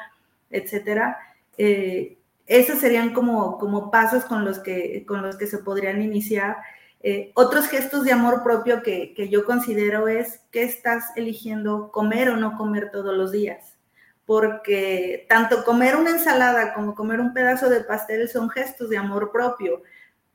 etcétera. 0.49 1.17
Eh, 1.57 2.17
esos 2.45 2.79
serían 2.79 3.13
como, 3.13 3.57
como 3.60 3.91
pasos 3.91 4.25
con 4.25 4.43
los, 4.43 4.60
que, 4.60 5.05
con 5.05 5.21
los 5.21 5.38
que 5.38 5.45
se 5.45 5.60
podrían 5.60 6.01
iniciar. 6.01 6.57
Eh, 7.01 7.31
otros 7.33 7.67
gestos 7.67 8.03
de 8.03 8.12
amor 8.12 8.43
propio 8.43 8.83
que, 8.83 9.13
que, 9.13 9.29
yo 9.29 9.45
considero 9.45 10.07
es 10.07 10.41
que 10.51 10.63
estás 10.63 11.12
eligiendo 11.15 11.91
comer 11.91 12.29
o 12.29 12.35
no 12.35 12.57
comer 12.57 12.91
todos 12.91 13.15
los 13.15 13.31
días. 13.31 13.77
Porque 14.25 15.25
tanto 15.29 15.63
comer 15.63 15.95
una 15.95 16.12
ensalada 16.12 16.73
como 16.73 16.93
comer 16.95 17.19
un 17.19 17.33
pedazo 17.33 17.69
de 17.69 17.81
pastel 17.81 18.29
son 18.29 18.49
gestos 18.49 18.89
de 18.89 18.97
amor 18.97 19.31
propio. 19.31 19.81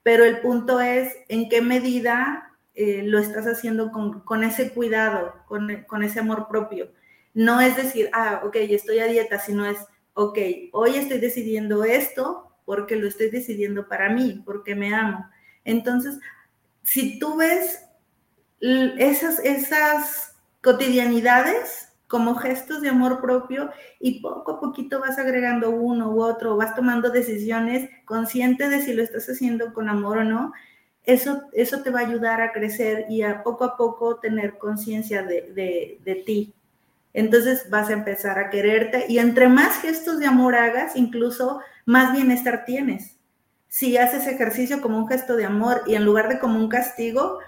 Pero 0.02 0.24
el 0.24 0.40
punto 0.40 0.80
es 0.80 1.14
en 1.28 1.48
qué 1.48 1.60
medida 1.60 2.50
eh, 2.74 3.02
lo 3.04 3.18
estás 3.18 3.46
haciendo 3.46 3.92
con, 3.92 4.20
con 4.20 4.42
ese 4.42 4.72
cuidado, 4.72 5.34
con, 5.46 5.84
con, 5.86 6.02
ese 6.02 6.20
amor 6.20 6.48
propio. 6.48 6.90
No 7.34 7.60
es 7.60 7.76
decir, 7.76 8.10
ah, 8.12 8.42
ok, 8.44 8.56
estoy 8.56 8.98
a 8.98 9.06
dieta, 9.06 9.38
sino 9.38 9.64
es 9.66 9.78
ok, 10.14 10.38
hoy 10.72 10.96
estoy 10.96 11.18
decidiendo 11.18 11.84
esto 11.84 12.50
porque 12.64 12.96
lo 12.96 13.06
estoy 13.06 13.30
decidiendo 13.30 13.88
para 13.88 14.08
mí, 14.08 14.42
porque 14.44 14.74
me 14.74 14.94
amo. 14.94 15.28
Entonces, 15.64 16.18
si 16.84 17.18
tú 17.18 17.36
ves 17.36 17.84
esas, 18.60 19.40
esas 19.40 20.36
cotidianidades 20.62 21.88
como 22.06 22.36
gestos 22.36 22.80
de 22.80 22.90
amor 22.90 23.20
propio 23.20 23.70
y 23.98 24.20
poco 24.20 24.52
a 24.52 24.60
poquito 24.60 25.00
vas 25.00 25.18
agregando 25.18 25.70
uno 25.70 26.10
u 26.10 26.22
otro, 26.22 26.56
vas 26.56 26.76
tomando 26.76 27.10
decisiones 27.10 27.90
consciente 28.04 28.68
de 28.68 28.80
si 28.80 28.94
lo 28.94 29.02
estás 29.02 29.28
haciendo 29.28 29.74
con 29.74 29.88
amor 29.88 30.18
o 30.18 30.24
no, 30.24 30.52
eso, 31.04 31.42
eso 31.52 31.82
te 31.82 31.90
va 31.90 32.00
a 32.00 32.06
ayudar 32.06 32.40
a 32.40 32.52
crecer 32.52 33.06
y 33.08 33.22
a 33.22 33.42
poco 33.42 33.64
a 33.64 33.76
poco 33.76 34.20
tener 34.20 34.58
conciencia 34.58 35.22
de, 35.22 35.52
de, 35.52 35.98
de 36.04 36.14
ti 36.14 36.54
entonces 37.14 37.70
vas 37.70 37.88
a 37.88 37.92
empezar 37.92 38.38
a 38.38 38.50
quererte 38.50 39.06
y 39.08 39.18
entre 39.18 39.48
más 39.48 39.80
gestos 39.80 40.18
de 40.18 40.26
amor 40.26 40.56
hagas, 40.56 40.96
incluso 40.96 41.60
más 41.86 42.12
bienestar 42.12 42.64
tienes. 42.66 43.13
Si 43.74 43.96
haces 43.96 44.28
ejercicio 44.28 44.80
como 44.80 44.98
un 44.98 45.08
gesto 45.08 45.34
de 45.34 45.46
amor 45.46 45.82
y 45.84 45.96
en 45.96 46.04
lugar 46.04 46.28
de 46.28 46.38
como 46.38 46.60
un 46.60 46.68
castigo, 46.68 47.40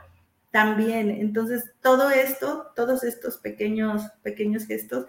también. 0.50 1.08
Entonces, 1.08 1.70
todo 1.80 2.10
esto, 2.10 2.72
todos 2.74 3.04
estos 3.04 3.36
pequeños, 3.36 4.10
pequeños 4.24 4.66
gestos, 4.66 5.06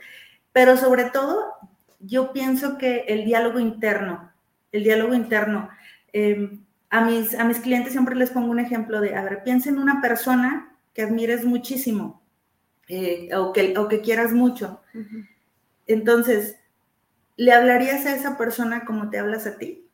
pero 0.54 0.78
sobre 0.78 1.06
todo, 1.06 1.56
yo 2.00 2.34
pienso 2.34 2.78
que 2.78 3.06
el 3.08 3.26
diálogo 3.26 3.58
interno, 3.58 4.32
el 4.72 4.84
diálogo 4.84 5.16
interno, 5.16 5.70
em, 6.14 6.64
a, 6.92 7.04
mis, 7.04 7.34
a 7.34 7.46
mis 7.46 7.62
clientes 7.62 7.94
siempre 7.94 8.16
les 8.16 8.30
pongo 8.30 8.52
un 8.52 8.60
ejemplo 8.60 9.02
de, 9.02 9.16
a 9.16 9.24
ver, 9.24 9.42
piensa 9.42 9.70
en 9.70 9.80
una 9.80 10.00
persona 10.04 10.72
que 10.94 11.02
admires 11.02 11.46
muchísimo 11.46 12.22
eh, 12.90 13.34
o, 13.36 13.54
que, 13.54 13.74
que 13.90 14.02
quieras 14.02 14.34
mucho. 14.34 14.84
Entonces, 15.88 16.58
¿le 17.38 17.54
hablarías 17.54 18.06
a 18.06 18.14
esa 18.14 18.38
persona 18.38 18.86
como 18.86 19.10
te 19.10 19.18
hablas 19.18 19.48
a 19.48 19.58
ti? 19.58 19.87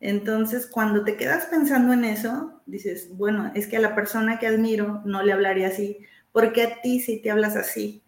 Entonces, 0.00 0.66
cuando 0.66 1.04
te 1.04 1.16
quedas 1.16 1.46
pensando 1.46 1.92
en 1.92 2.04
eso, 2.04 2.60
dices, 2.66 3.08
bueno, 3.16 3.50
es 3.54 3.66
que 3.66 3.78
a 3.78 3.80
la 3.80 3.94
persona 3.94 4.38
que 4.38 4.46
admiro 4.46 5.00
no 5.04 5.22
le 5.22 5.32
hablaría 5.32 5.68
así. 5.68 5.98
¿Por 6.32 6.52
qué 6.52 6.62
a 6.64 6.80
ti 6.82 7.00
sí 7.00 7.20
te 7.22 7.30
hablas 7.30 7.56
así? 7.56 8.02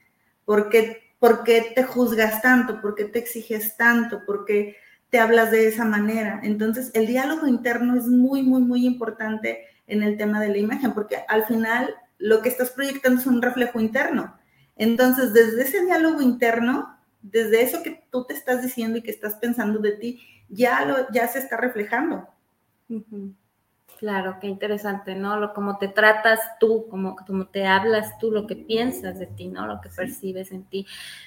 ¿Por 0.44 0.68
qué, 0.68 1.14
¿Por 1.18 1.44
qué 1.44 1.72
te 1.74 1.84
juzgas 1.84 2.42
tanto? 2.42 2.80
¿Por 2.80 2.94
qué 2.94 3.04
te 3.04 3.18
exiges 3.18 3.76
tanto? 3.76 4.22
¿Por 4.26 4.44
qué 4.44 4.76
te 5.10 5.18
hablas 5.18 5.50
de 5.50 5.66
esa 5.66 5.84
manera? 5.84 6.40
Entonces, 6.42 6.90
el 6.94 7.06
diálogo 7.06 7.46
interno 7.46 7.96
es 7.96 8.06
muy, 8.06 8.42
muy, 8.42 8.60
muy 8.60 8.86
importante 8.86 9.64
en 9.86 10.02
el 10.02 10.18
tema 10.18 10.40
de 10.40 10.48
la 10.48 10.58
imagen, 10.58 10.92
porque 10.92 11.16
al 11.28 11.46
final 11.46 11.94
lo 12.18 12.42
que 12.42 12.50
estás 12.50 12.70
proyectando 12.70 13.20
es 13.20 13.26
un 13.26 13.40
reflejo 13.40 13.80
interno. 13.80 14.36
Entonces, 14.76 15.32
desde 15.32 15.62
ese 15.62 15.84
diálogo 15.84 16.20
interno, 16.20 16.97
desde 17.22 17.62
eso 17.62 17.82
que 17.82 18.04
tú 18.10 18.24
te 18.24 18.34
estás 18.34 18.62
diciendo 18.62 18.98
y 18.98 19.02
que 19.02 19.10
estás 19.10 19.34
pensando 19.34 19.78
de 19.80 19.92
ti, 19.92 20.20
ya, 20.48 20.84
lo, 20.84 21.10
ya 21.12 21.28
se 21.28 21.38
está 21.38 21.56
reflejando. 21.56 22.28
Claro, 23.98 24.38
qué 24.40 24.46
interesante, 24.46 25.16
¿no? 25.16 25.40
Lo 25.40 25.52
como 25.52 25.76
te 25.76 25.88
tratas 25.88 26.38
tú, 26.60 26.86
como, 26.88 27.16
como 27.26 27.48
te 27.48 27.66
hablas 27.66 28.16
tú, 28.18 28.30
lo 28.30 28.46
que 28.46 28.54
piensas 28.54 29.18
de 29.18 29.26
ti, 29.26 29.48
¿no? 29.48 29.66
Lo 29.66 29.80
que 29.80 29.88
percibes 29.88 30.52
en 30.52 30.62
ti. 30.64 30.86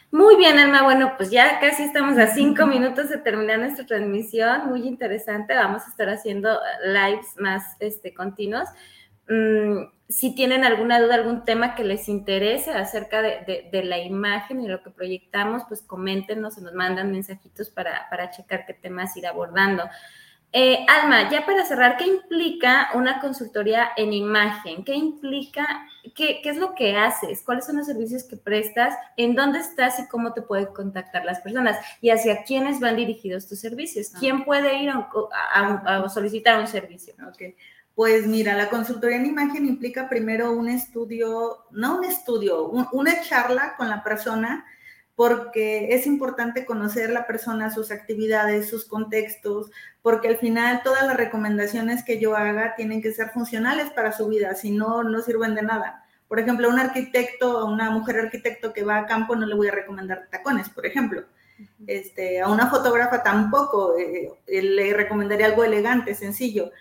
Muy 0.10 0.38
bien, 0.38 0.58
Alma. 0.58 0.84
Bueno, 0.84 1.16
pues 1.18 1.30
ya 1.30 1.60
casi 1.60 1.84
estamos 1.84 2.18
a 2.18 2.28
cinco 2.28 2.66
minutos 2.66 3.10
de 3.10 3.18
terminar 3.18 3.60
nuestra 3.60 3.86
transmisión. 3.86 4.70
Muy 4.70 4.88
interesante. 4.88 5.54
Vamos 5.54 5.84
a 5.84 5.90
estar 5.90 6.08
haciendo 6.08 6.58
lives 6.86 7.28
más 7.38 7.76
este, 7.80 8.14
continuos. 8.14 8.70
Mm, 9.32 9.86
si 10.10 10.36
tienen 10.36 10.65
alguna 10.65 11.00
duda, 11.00 11.15
algún 11.15 11.46
tema 11.46 11.74
que 11.74 11.86
les 11.86 12.10
interese 12.10 12.72
acerca 12.72 13.22
de, 13.22 13.82
la 13.86 13.98
imagen 14.00 14.60
y 14.60 14.67
lo 14.67 14.84
que 14.84 14.89
proyectamos, 14.89 15.63
pues 15.70 15.82
coméntenos 15.82 16.58
o 16.58 16.62
nos 16.62 16.74
mandan 16.74 17.13
mensajitos 17.13 17.70
para, 17.70 18.30
checar 18.32 18.65
qué 18.65 18.74
temas 18.74 19.15
ir 19.15 19.26
abordando. 19.26 19.86
Eh, 20.52 20.86
Alma, 20.89 21.30
ya 21.32 21.46
para 21.46 21.63
cerrar, 21.63 21.96
¿qué 21.96 22.08
implica 22.08 22.89
una 22.94 23.22
consultoría 23.22 23.91
en 23.96 24.12
imagen? 24.12 24.84
¿Qué 24.84 24.96
implica, 24.96 25.88
qué, 26.13 26.41
es 26.44 26.58
lo 26.58 26.76
que 26.76 26.98
haces? 26.98 27.41
¿Cuáles 27.46 27.65
son 27.65 27.78
los 27.78 27.86
servicios 27.86 28.26
que 28.26 28.36
prestas? 28.36 28.94
¿En 29.15 29.34
dónde 29.34 29.60
estás 29.60 29.98
y 30.02 30.10
cómo 30.10 30.34
te 30.34 30.41
pueden 30.41 30.74
contactar 30.74 31.24
las 31.24 31.39
personas? 31.39 31.78
¿Y 32.02 32.10
hacia 32.10 32.44
quiénes 32.44 32.82
van 32.82 32.98
dirigidos 32.98 33.48
tus 33.48 33.62
servicios? 33.62 34.12
Ah. 34.13 34.17
¿Quién 34.20 34.44
puede 34.44 34.76
ir 34.84 34.89
a, 34.89 36.10
solicitar 36.10 36.60
un 36.60 36.67
servicio? 36.67 37.13
Okay. 37.30 37.56
Pues 37.96 38.26
mira, 38.26 38.56
la 38.56 38.70
consultoría 38.70 39.18
en 39.18 39.26
imagen 39.26 39.66
implica 39.66 40.08
primero 40.08 40.52
un 40.54 40.70
estudio, 40.70 41.66
no 41.72 41.98
un 41.98 42.06
estudio, 42.06 42.68
una 42.70 43.22
charla 43.22 43.76
con 43.78 43.90
la 43.90 44.04
persona, 44.04 44.66
porque 45.16 45.94
es 45.94 46.08
importante 46.08 46.66
conocer 46.66 47.12
la 47.12 47.28
persona, 47.28 47.70
sus 47.70 47.92
actividades, 47.92 48.70
sus 48.70 48.86
contextos, 48.86 49.70
porque 50.02 50.30
al 50.30 50.38
final 50.38 50.82
todas 50.84 51.06
las 51.06 51.18
recomendaciones 51.18 52.04
que 52.04 52.20
yo 52.20 52.36
haga 52.36 52.76
tienen 52.76 53.02
que 53.02 53.14
ser 53.14 53.30
funcionales 53.30 53.92
para 53.92 54.14
su 54.14 54.28
vida, 54.28 54.56
si 54.56 54.72
no, 54.72 55.04
no 55.04 55.22
sirven 55.22 55.54
de 55.54 55.62
nada. 55.62 56.06
Por 56.28 56.40
ejemplo, 56.40 56.70
un 56.70 56.80
arquitecto, 56.80 57.66
una 57.66 57.92
mujer 57.92 58.18
arquitecto 58.18 58.72
que 58.72 58.84
va 58.84 59.00
a 59.00 59.06
campo 59.06 59.36
no 59.36 59.46
le 59.46 59.54
voy 59.54 59.68
a 59.68 59.74
recomendar 59.74 60.28
tacones, 60.32 60.70
por 60.70 60.86
ejemplo. 60.86 61.24
Este, 61.86 62.42
a 62.42 62.48
una 62.50 62.70
fotógrafa 62.70 63.22
tampoco, 63.22 63.98
eh, 63.98 64.32
eh, 64.48 64.62
le 64.62 64.94
recomendaría 64.94 65.46
algo 65.46 65.64
elegante, 65.64 66.16
sencillo. 66.16 66.72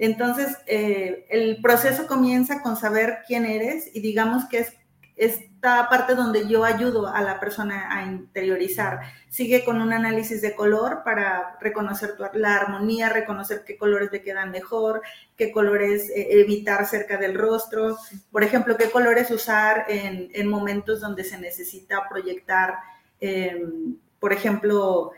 Entonces, 0.00 0.56
eh, 0.66 1.26
el 1.28 1.60
proceso 1.60 2.06
comienza 2.06 2.62
con 2.62 2.76
saber 2.76 3.18
quién 3.26 3.44
eres 3.44 3.94
y 3.94 4.00
digamos 4.00 4.46
que 4.46 4.60
es 4.60 4.72
esta 5.14 5.90
parte 5.90 6.14
donde 6.14 6.48
yo 6.48 6.64
ayudo 6.64 7.06
a 7.06 7.20
la 7.20 7.38
persona 7.38 7.94
a 7.94 8.06
interiorizar. 8.06 9.00
Sigue 9.28 9.62
con 9.62 9.82
un 9.82 9.92
análisis 9.92 10.40
de 10.40 10.54
color 10.54 11.02
para 11.04 11.58
reconocer 11.60 12.14
la 12.32 12.56
armonía, 12.56 13.10
reconocer 13.10 13.62
qué 13.66 13.76
colores 13.76 14.10
le 14.10 14.22
quedan 14.22 14.50
mejor, 14.50 15.02
qué 15.36 15.52
colores 15.52 16.10
evitar 16.16 16.86
cerca 16.86 17.18
del 17.18 17.34
rostro, 17.34 17.98
por 18.32 18.42
ejemplo, 18.42 18.78
qué 18.78 18.90
colores 18.90 19.30
usar 19.30 19.84
en, 19.90 20.30
en 20.32 20.48
momentos 20.48 21.02
donde 21.02 21.24
se 21.24 21.36
necesita 21.36 22.08
proyectar 22.08 22.78
em, 23.20 23.98
por 24.18 24.32
ejemplo, 24.32 25.12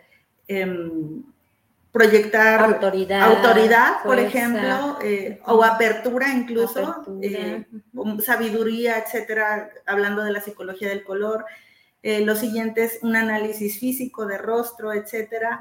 em, 0.48 1.22
proyectar 1.92 2.62
autoridad, 2.62 4.02
por 4.02 4.18
ejemplo, 4.18 4.98
eh, 5.02 5.40
o 5.44 5.62
apertura 5.62 6.32
incluso, 6.32 7.04
eh, 7.20 7.66
sabiduría, 8.24 8.98
etcétera, 8.98 9.70
hablando 9.84 10.24
de 10.24 10.32
la 10.32 10.40
psicología 10.40 10.88
del 10.88 11.04
color. 11.04 11.44
Eh, 12.02 12.24
lo 12.24 12.34
siguiente 12.34 12.84
es 12.84 12.98
un 13.02 13.14
análisis 13.14 13.78
físico 13.78 14.24
de 14.26 14.38
rostro, 14.38 14.92
etcétera. 14.92 15.60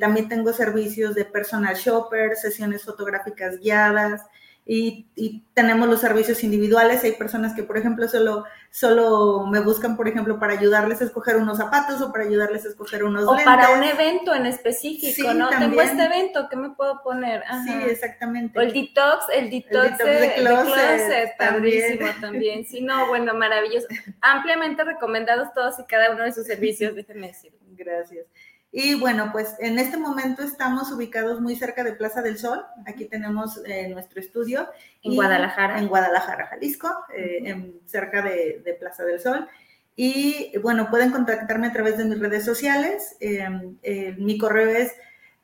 también 0.00 0.28
tengo 0.28 0.52
servicios 0.52 1.14
de 1.16 1.24
personal 1.24 1.74
shopper, 1.74 2.36
sesiones 2.36 2.84
fotográficas 2.84 3.58
guiadas, 3.58 4.22
y, 4.68 5.44
tenemos 5.54 5.88
los 5.88 6.00
servicios 6.00 6.42
individuales. 6.42 7.02
Hay 7.04 7.12
personas 7.12 7.54
que, 7.54 7.62
por 7.62 7.78
ejemplo, 7.78 8.08
solo, 8.08 8.44
solo 8.70 9.46
me 9.46 9.60
buscan, 9.60 9.96
por 9.96 10.08
ejemplo, 10.08 10.38
para 10.38 10.52
ayudarles 10.54 11.00
a 11.00 11.04
escoger 11.04 11.36
unos 11.36 11.56
zapatos 11.56 12.02
o 12.02 12.12
para 12.12 12.24
ayudarles 12.24 12.66
a 12.66 12.68
escoger 12.68 13.04
unos 13.04 13.24
o 13.24 13.36
para 13.44 13.70
un 13.70 13.84
evento 13.84 14.34
en 14.34 14.44
específico, 14.44 15.32
¿no? 15.32 15.48
Tengo 15.48 15.80
este 15.80 16.02
evento, 16.02 16.48
¿qué 16.50 16.56
me 16.56 16.70
puedo 16.70 17.00
poner? 17.02 17.44
Sí, 17.64 17.72
exactamente. 17.88 18.58
O 18.58 18.62
el 18.62 18.72
detox, 18.72 19.26
el 19.32 19.50
detox, 19.50 19.98
de, 19.98 20.34
closet, 20.36 21.36
padrísimo 21.38 22.08
también. 22.20 22.66
Sí, 22.66 22.82
no, 22.82 23.06
bueno, 23.06 23.34
maravilloso. 23.34 23.86
Ampliamente 24.20 24.84
recomendados 24.84 25.54
todos 25.54 25.78
y 25.78 25.84
cada 25.84 26.10
uno 26.10 26.24
de 26.24 26.32
sus 26.32 26.44
servicios, 26.44 26.94
déjenme 26.96 27.28
decir. 27.28 27.52
Gracias. 27.76 28.26
Y 28.72 28.94
bueno, 28.94 29.28
pues 29.32 29.54
en 29.60 29.78
este 29.78 29.96
momento 29.96 30.42
estamos 30.42 30.90
ubicados 30.92 31.40
muy 31.40 31.56
cerca 31.56 31.82
de 31.82 31.94
Plaza 31.94 32.20
del 32.20 32.38
Sol. 32.38 32.62
Aquí 32.84 33.06
tenemos 33.06 33.58
eh, 33.64 33.88
nuestro 33.88 34.20
estudio. 34.20 34.68
En 35.02 35.14
Guadalajara. 35.14 35.78
En 35.78 35.88
Guadalajara, 35.88 36.48
Jalisco, 36.48 36.90
eh, 37.14 37.38
en, 37.44 37.80
cerca 37.86 38.20
de, 38.22 38.76
Plaza 38.78 39.04
del 39.04 39.18
Sol. 39.20 39.48
Y 39.94 40.52
bueno, 40.58 40.90
pueden 40.90 41.10
contactarme 41.10 41.68
a 41.68 41.72
través 41.72 41.96
de 41.96 42.04
mis 42.04 42.18
redes 42.18 42.44
sociales. 42.44 43.16
Em, 43.20 43.78
eh, 43.82 44.14
mi 44.18 44.36
correo 44.36 44.68
es 44.68 44.92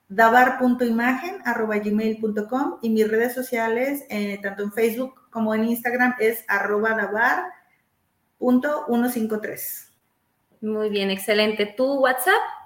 davar.imagen.gmail.com 0.09 2.79
y 2.83 2.91
mis 2.91 3.11
redes 3.11 3.33
sociales, 3.33 4.07
tanto 4.43 4.65
en 4.65 4.73
Facebook 4.73 5.15
como 5.31 5.55
en 5.55 5.65
Instagram, 5.65 6.17
es 6.19 6.45
arroba 6.49 6.91
davar.153. 8.39 9.89
Muy 10.61 10.91
bien, 10.91 11.11
excelente. 11.11 11.65
¿Tu 11.65 11.95
WhatsApp? 11.95 12.62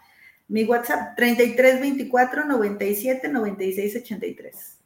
Mi 0.48 0.64
WhatsApp 0.64 1.16
3324 1.16 2.44
97 2.44 3.28
96 3.28 3.96
83. 3.96 4.78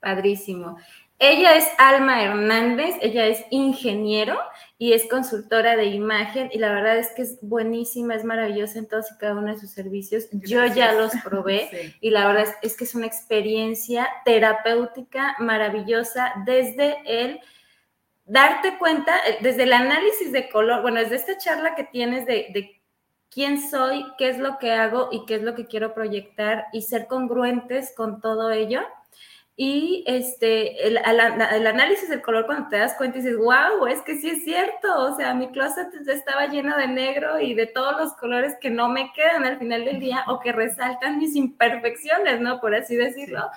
Padrísimo. 0.00 0.76
Ella 1.18 1.56
es 1.56 1.66
Alma 1.78 2.22
Hernández, 2.22 2.96
ella 3.00 3.26
es 3.26 3.44
ingeniero 3.50 4.36
y 4.78 4.94
es 4.94 5.08
consultora 5.08 5.76
de 5.76 5.86
imagen 5.86 6.50
y 6.52 6.58
la 6.58 6.72
verdad 6.72 6.98
es 6.98 7.10
que 7.12 7.22
es 7.22 7.38
buenísima, 7.40 8.16
es 8.16 8.24
maravillosa 8.24 8.80
en 8.80 8.88
todos 8.88 9.12
y 9.12 9.18
cada 9.18 9.34
uno 9.34 9.52
de 9.52 9.58
sus 9.58 9.70
servicios. 9.70 10.28
Yo 10.32 10.66
ya 10.66 10.92
los 10.92 11.12
probé 11.24 11.96
y 12.00 12.10
la 12.10 12.26
verdad 12.26 12.52
es, 12.62 12.76
que 12.76 12.84
es 12.84 12.94
una 12.96 13.06
experiencia 13.06 14.08
terapéutica 14.24 15.36
maravillosa 15.38 16.32
desde 16.44 16.96
el 17.06 17.40
darte 18.24 18.76
cuenta, 18.78 19.16
eh, 19.28 19.38
desde 19.40 19.62
el 19.62 19.72
análisis 19.72 20.32
de 20.32 20.48
color, 20.48 20.82
bueno, 20.82 20.98
desde 20.98 21.16
esta 21.16 21.38
charla 21.38 21.76
que 21.76 21.84
tienes 21.84 22.26
de, 22.26 22.48
de 22.52 22.73
quién 23.34 23.60
soy, 23.60 24.06
qué 24.16 24.28
es 24.28 24.38
lo 24.38 24.58
que 24.58 24.72
hago 24.72 25.08
y 25.10 25.26
qué 25.26 25.34
es 25.34 25.42
lo 25.42 25.56
que 25.56 25.66
quiero 25.66 25.92
proyectar 25.92 26.66
y 26.72 26.82
ser 26.82 27.08
congruentes 27.08 27.92
con 27.96 28.20
todo 28.20 28.52
ello. 28.52 28.80
Y 29.56 30.04
este, 30.06 30.86
el, 30.86 30.98
análisis 30.98 32.08
del 32.08 32.22
color, 32.22 32.46
cuando 32.46 32.68
te 32.68 32.78
das 32.78 32.94
cuenta 32.94 33.18
y 33.18 33.22
dices, 33.22 33.36
wow, 33.36 33.86
es 33.86 34.02
que 34.02 34.16
sí 34.16 34.28
es 34.30 34.44
cierto, 34.44 34.88
o 34.98 35.16
sea, 35.16 35.32
mi 35.34 35.48
closet 35.52 35.88
estaba 36.08 36.46
lleno 36.46 36.76
de 36.76 36.88
negro 36.88 37.40
y 37.40 37.54
de 37.54 37.66
todos 37.66 37.96
los 37.98 38.12
colores 38.14 38.54
que 38.60 38.70
no 38.70 38.88
me 38.88 39.12
quedan 39.12 39.44
al 39.44 39.58
final 39.58 39.84
del 39.84 40.00
día 40.00 40.24
o 40.26 40.40
que 40.40 40.52
resaltan 40.52 41.18
mis 41.18 41.36
imperfecciones, 41.36 42.40
¿no? 42.40 42.60
Por 42.60 42.74
así 42.74 42.96
decirlo. 42.96 43.48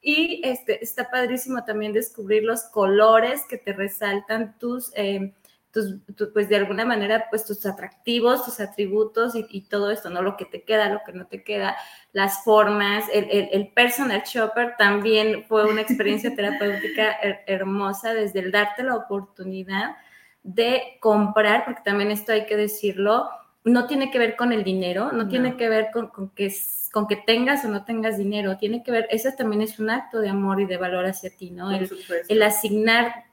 Y 0.00 0.40
este, 0.44 0.82
está 0.82 1.10
padrísimo 1.10 1.64
también 1.64 1.92
descubrir 1.92 2.44
los 2.44 2.64
colores 2.64 3.42
que 3.48 3.56
te 3.56 3.72
resaltan 3.72 4.58
tus... 4.58 4.92
Eh, 4.94 5.32
tus, 5.72 5.96
pues 6.32 6.48
de 6.48 6.56
alguna 6.56 6.84
manera, 6.84 7.26
pues 7.30 7.46
tus 7.46 7.64
atractivos, 7.64 8.44
tus 8.44 8.60
atributos 8.60 9.32
y, 9.34 9.62
todo 9.62 9.90
esto, 9.90 10.10
¿no? 10.10 10.20
Lo 10.20 10.36
que 10.36 10.44
te 10.44 10.62
queda, 10.62 10.90
lo 10.90 11.00
que 11.04 11.12
no 11.12 11.26
te 11.26 11.42
queda, 11.42 11.76
las 12.12 12.44
formas, 12.44 13.04
el, 13.12 13.48
el, 13.50 13.68
personal 13.68 14.22
shopper 14.24 14.76
también 14.76 15.44
fue 15.44 15.64
una 15.64 15.80
experiencia 15.80 16.34
terapéutica 16.36 17.16
hermosa 17.46 18.12
desde 18.12 18.40
el 18.40 18.52
darte 18.52 18.82
la 18.82 18.96
oportunidad 18.96 19.96
de 20.42 20.98
comprar, 21.00 21.64
porque 21.64 21.80
también 21.82 22.10
esto 22.10 22.32
hay 22.32 22.44
que 22.44 22.56
decirlo, 22.56 23.30
no 23.64 23.86
tiene 23.86 24.10
que 24.10 24.18
ver 24.18 24.36
con 24.36 24.52
el 24.52 24.64
dinero, 24.64 25.12
no, 25.12 25.28
tiene 25.28 25.56
que 25.56 25.68
ver 25.68 25.90
con, 25.92 26.08
con, 26.08 26.30
que, 26.30 26.52
con 26.92 27.06
que 27.06 27.16
tengas 27.16 27.64
o 27.64 27.68
no 27.68 27.84
tengas 27.84 28.18
dinero, 28.18 28.58
tiene 28.58 28.82
que 28.82 28.90
ver, 28.90 29.06
eso 29.10 29.30
también 29.38 29.62
es 29.62 29.78
un 29.78 29.88
acto 29.88 30.18
de 30.18 30.28
amor 30.28 30.60
y 30.60 30.66
de 30.66 30.76
valor 30.76 31.06
hacia 31.06 31.30
ti, 31.30 31.50
¿no? 31.50 31.70
El, 31.70 31.88
el, 32.28 32.42
asignar 32.42 33.31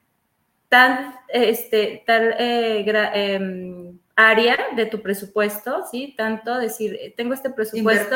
tan, 0.69 1.15
este, 1.27 2.03
tal 2.05 2.36
eh, 2.38 2.86
em, 3.13 3.99
área 4.15 4.58
de 4.75 4.86
tu 4.86 5.01
presupuesto, 5.01 5.86
¿sí? 5.89 6.13
Tanto 6.15 6.58
decir, 6.58 6.95
eh, 7.01 7.13
tengo 7.15 7.34
este 7.34 7.49
presupuesto, 7.49 8.15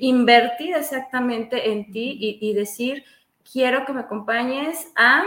invertir, 0.00 0.74
exactamente 0.74 1.70
en 1.70 1.92
ti 1.92 2.38
y, 2.40 2.54
decir, 2.54 3.04
quiero 3.52 3.84
que 3.84 3.92
me 3.92 4.00
acompañes 4.00 4.88
a 4.96 5.24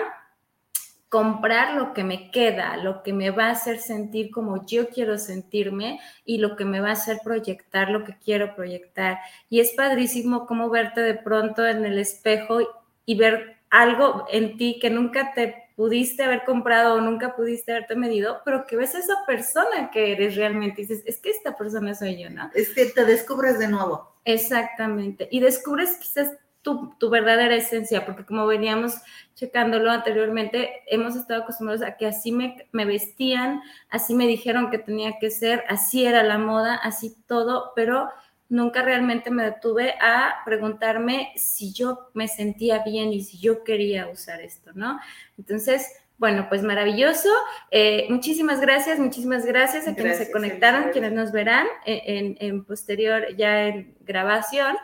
comprar 1.09 1.75
lo 1.75 1.93
que 1.93 2.03
me 2.03 2.31
queda, 2.31 2.77
lo 2.77 3.03
que 3.03 3.13
me 3.13 3.29
va 3.29 3.47
a 3.47 3.51
hacer 3.51 3.77
sentir 3.77 4.31
como 4.31 4.65
yo 4.65 4.89
quiero 4.89 5.19
sentirme 5.19 5.99
y 6.25 6.39
lo 6.39 6.55
que 6.55 6.65
me 6.65 6.79
va 6.79 6.89
a 6.89 6.93
hacer 6.93 7.19
proyectar 7.23 7.89
lo 7.89 8.03
que 8.03 8.15
quiero 8.17 8.55
proyectar. 8.55 9.19
Y 9.47 9.59
es 9.59 9.73
padrísimo 9.73 10.47
cómo 10.47 10.71
verte 10.71 11.01
de 11.01 11.13
pronto 11.13 11.67
en 11.67 11.85
el 11.85 11.99
espejo 11.99 12.61
y 13.05 13.15
ver 13.15 13.57
algo 13.69 14.25
en 14.31 14.57
ti 14.57 14.79
que 14.81 14.89
nunca 14.89 15.33
te 15.35 15.62
pudiste 15.75 16.23
haber 16.23 16.43
comprado 16.45 16.95
o 16.95 17.01
nunca 17.01 17.35
pudiste 17.35 17.71
haberte 17.71 17.95
medido, 17.95 18.41
pero 18.45 18.65
que 18.65 18.75
ves 18.75 18.95
a 18.95 18.99
esa 18.99 19.25
persona 19.25 19.89
que 19.91 20.11
eres 20.11 20.35
realmente 20.35 20.81
y 20.81 20.85
dices, 20.85 21.03
es 21.05 21.19
que 21.19 21.31
esta 21.31 21.55
persona 21.57 21.95
soy 21.95 22.21
yo, 22.21 22.29
¿no? 22.29 22.49
Es 22.53 22.69
que 22.69 22.85
te 22.85 23.05
descubres 23.05 23.59
de 23.59 23.67
nuevo. 23.67 24.15
Exactamente. 24.25 25.27
Y 25.31 25.39
descubres 25.39 25.97
quizás 25.97 26.31
tu, 26.61 26.93
tu 26.97 27.09
verdadera 27.09 27.55
esencia, 27.55 28.05
porque 28.05 28.25
como 28.25 28.47
veníamos 28.47 28.95
checándolo 29.35 29.91
anteriormente, 29.91 30.81
hemos 30.87 31.15
estado 31.15 31.43
acostumbrados 31.43 31.83
a 31.83 31.97
que 31.97 32.07
así 32.07 32.31
me, 32.31 32.67
me 32.71 32.85
vestían, 32.85 33.61
así 33.89 34.13
me 34.13 34.27
dijeron 34.27 34.71
que 34.71 34.77
tenía 34.77 35.19
que 35.19 35.29
ser, 35.29 35.63
así 35.67 36.05
era 36.05 36.23
la 36.23 36.37
moda, 36.37 36.75
así 36.75 37.15
todo, 37.27 37.73
pero 37.75 38.09
nunca 38.53 38.83
realmente 38.83 39.31
me 39.31 39.43
detuve 39.43 39.95
a 39.99 40.35
preguntarme 40.45 41.33
si 41.35 41.73
yo 41.73 42.11
me 42.13 42.27
sentía 42.27 42.83
bien 42.83 43.11
y 43.11 43.23
si 43.23 43.39
yo 43.39 43.63
quería 43.63 44.07
usar 44.07 44.41
esto, 44.41 44.69
¿no? 44.75 44.99
Entonces, 45.39 45.91
bueno, 46.19 46.45
pues 46.49 46.61
maravilloso. 46.61 47.29
Eh, 47.71 48.05
muchísimas 48.09 48.61
gracias, 48.61 48.99
muchísimas 48.99 49.47
gracias 49.47 49.87
a 49.87 49.95
quienes 49.95 50.19
se 50.19 50.31
conectaron, 50.31 50.91
quienes 50.91 51.13
nos 51.13 51.31
verán 51.31 51.65
en, 51.85 52.37
en, 52.39 52.63
posterior 52.63 53.35
ya 53.35 53.65
en 53.65 53.95
grabación. 54.01 54.77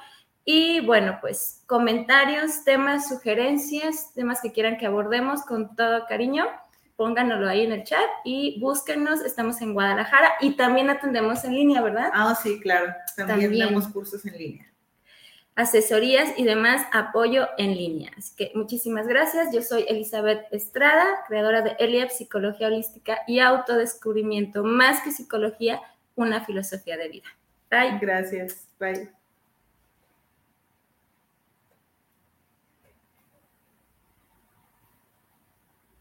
Y 0.44 0.80
bueno, 0.80 1.20
pues 1.22 1.64
comentarios, 1.68 2.64
temas, 2.64 3.08
sugerencias, 3.08 4.14
temas 4.16 4.42
que 4.42 4.52
quieran 4.52 4.78
que 4.78 4.88
abordemos 4.88 5.44
con 5.44 5.76
todo 5.76 6.08
cariño 6.08 6.48
pónganlo 7.00 7.48
ahí 7.48 7.64
en 7.64 7.72
el 7.72 7.86
chat 7.86 8.10
y 8.26 8.60
búsquenos, 8.60 9.22
estamos 9.22 9.62
en 9.62 9.74
Guadalajara 9.74 10.34
y 10.42 10.58
también 10.58 10.90
atendemos 10.90 11.46
en 11.46 11.56
línea, 11.56 11.82
¿verdad? 11.82 12.12
Ah, 12.14 12.36
sí, 12.36 12.60
claro, 12.60 12.94
también, 13.16 13.58
damos 13.58 13.88
cursos 13.88 14.26
en 14.26 14.38
línea. 14.38 14.66
Asesorías 15.56 16.38
y 16.38 16.44
demás 16.44 16.86
apoyo 16.92 17.48
en 17.58 17.74
línea. 17.74 18.12
Así 18.18 18.36
que 18.36 18.52
muchísimas 18.54 19.08
gracias. 19.08 19.54
Yo 19.54 19.62
soy 19.62 19.86
Elizabeth 19.88 20.46
Estrada, 20.52 21.06
creadora 21.26 21.62
de 21.62 21.78
Eliab 21.80 22.10
Psicología 22.10 22.68
Holística 22.68 23.20
y 23.28 23.40
Autodescubrimiento, 23.40 24.66
más 24.66 25.02
que 25.02 25.12
psicología, 25.12 25.82
una 26.16 26.44
filosofía 26.44 26.98
de 26.98 27.08
vida. 27.08 27.28
Bye. 27.72 27.98
Gracias. 28.02 28.68
Bye. 28.78 29.19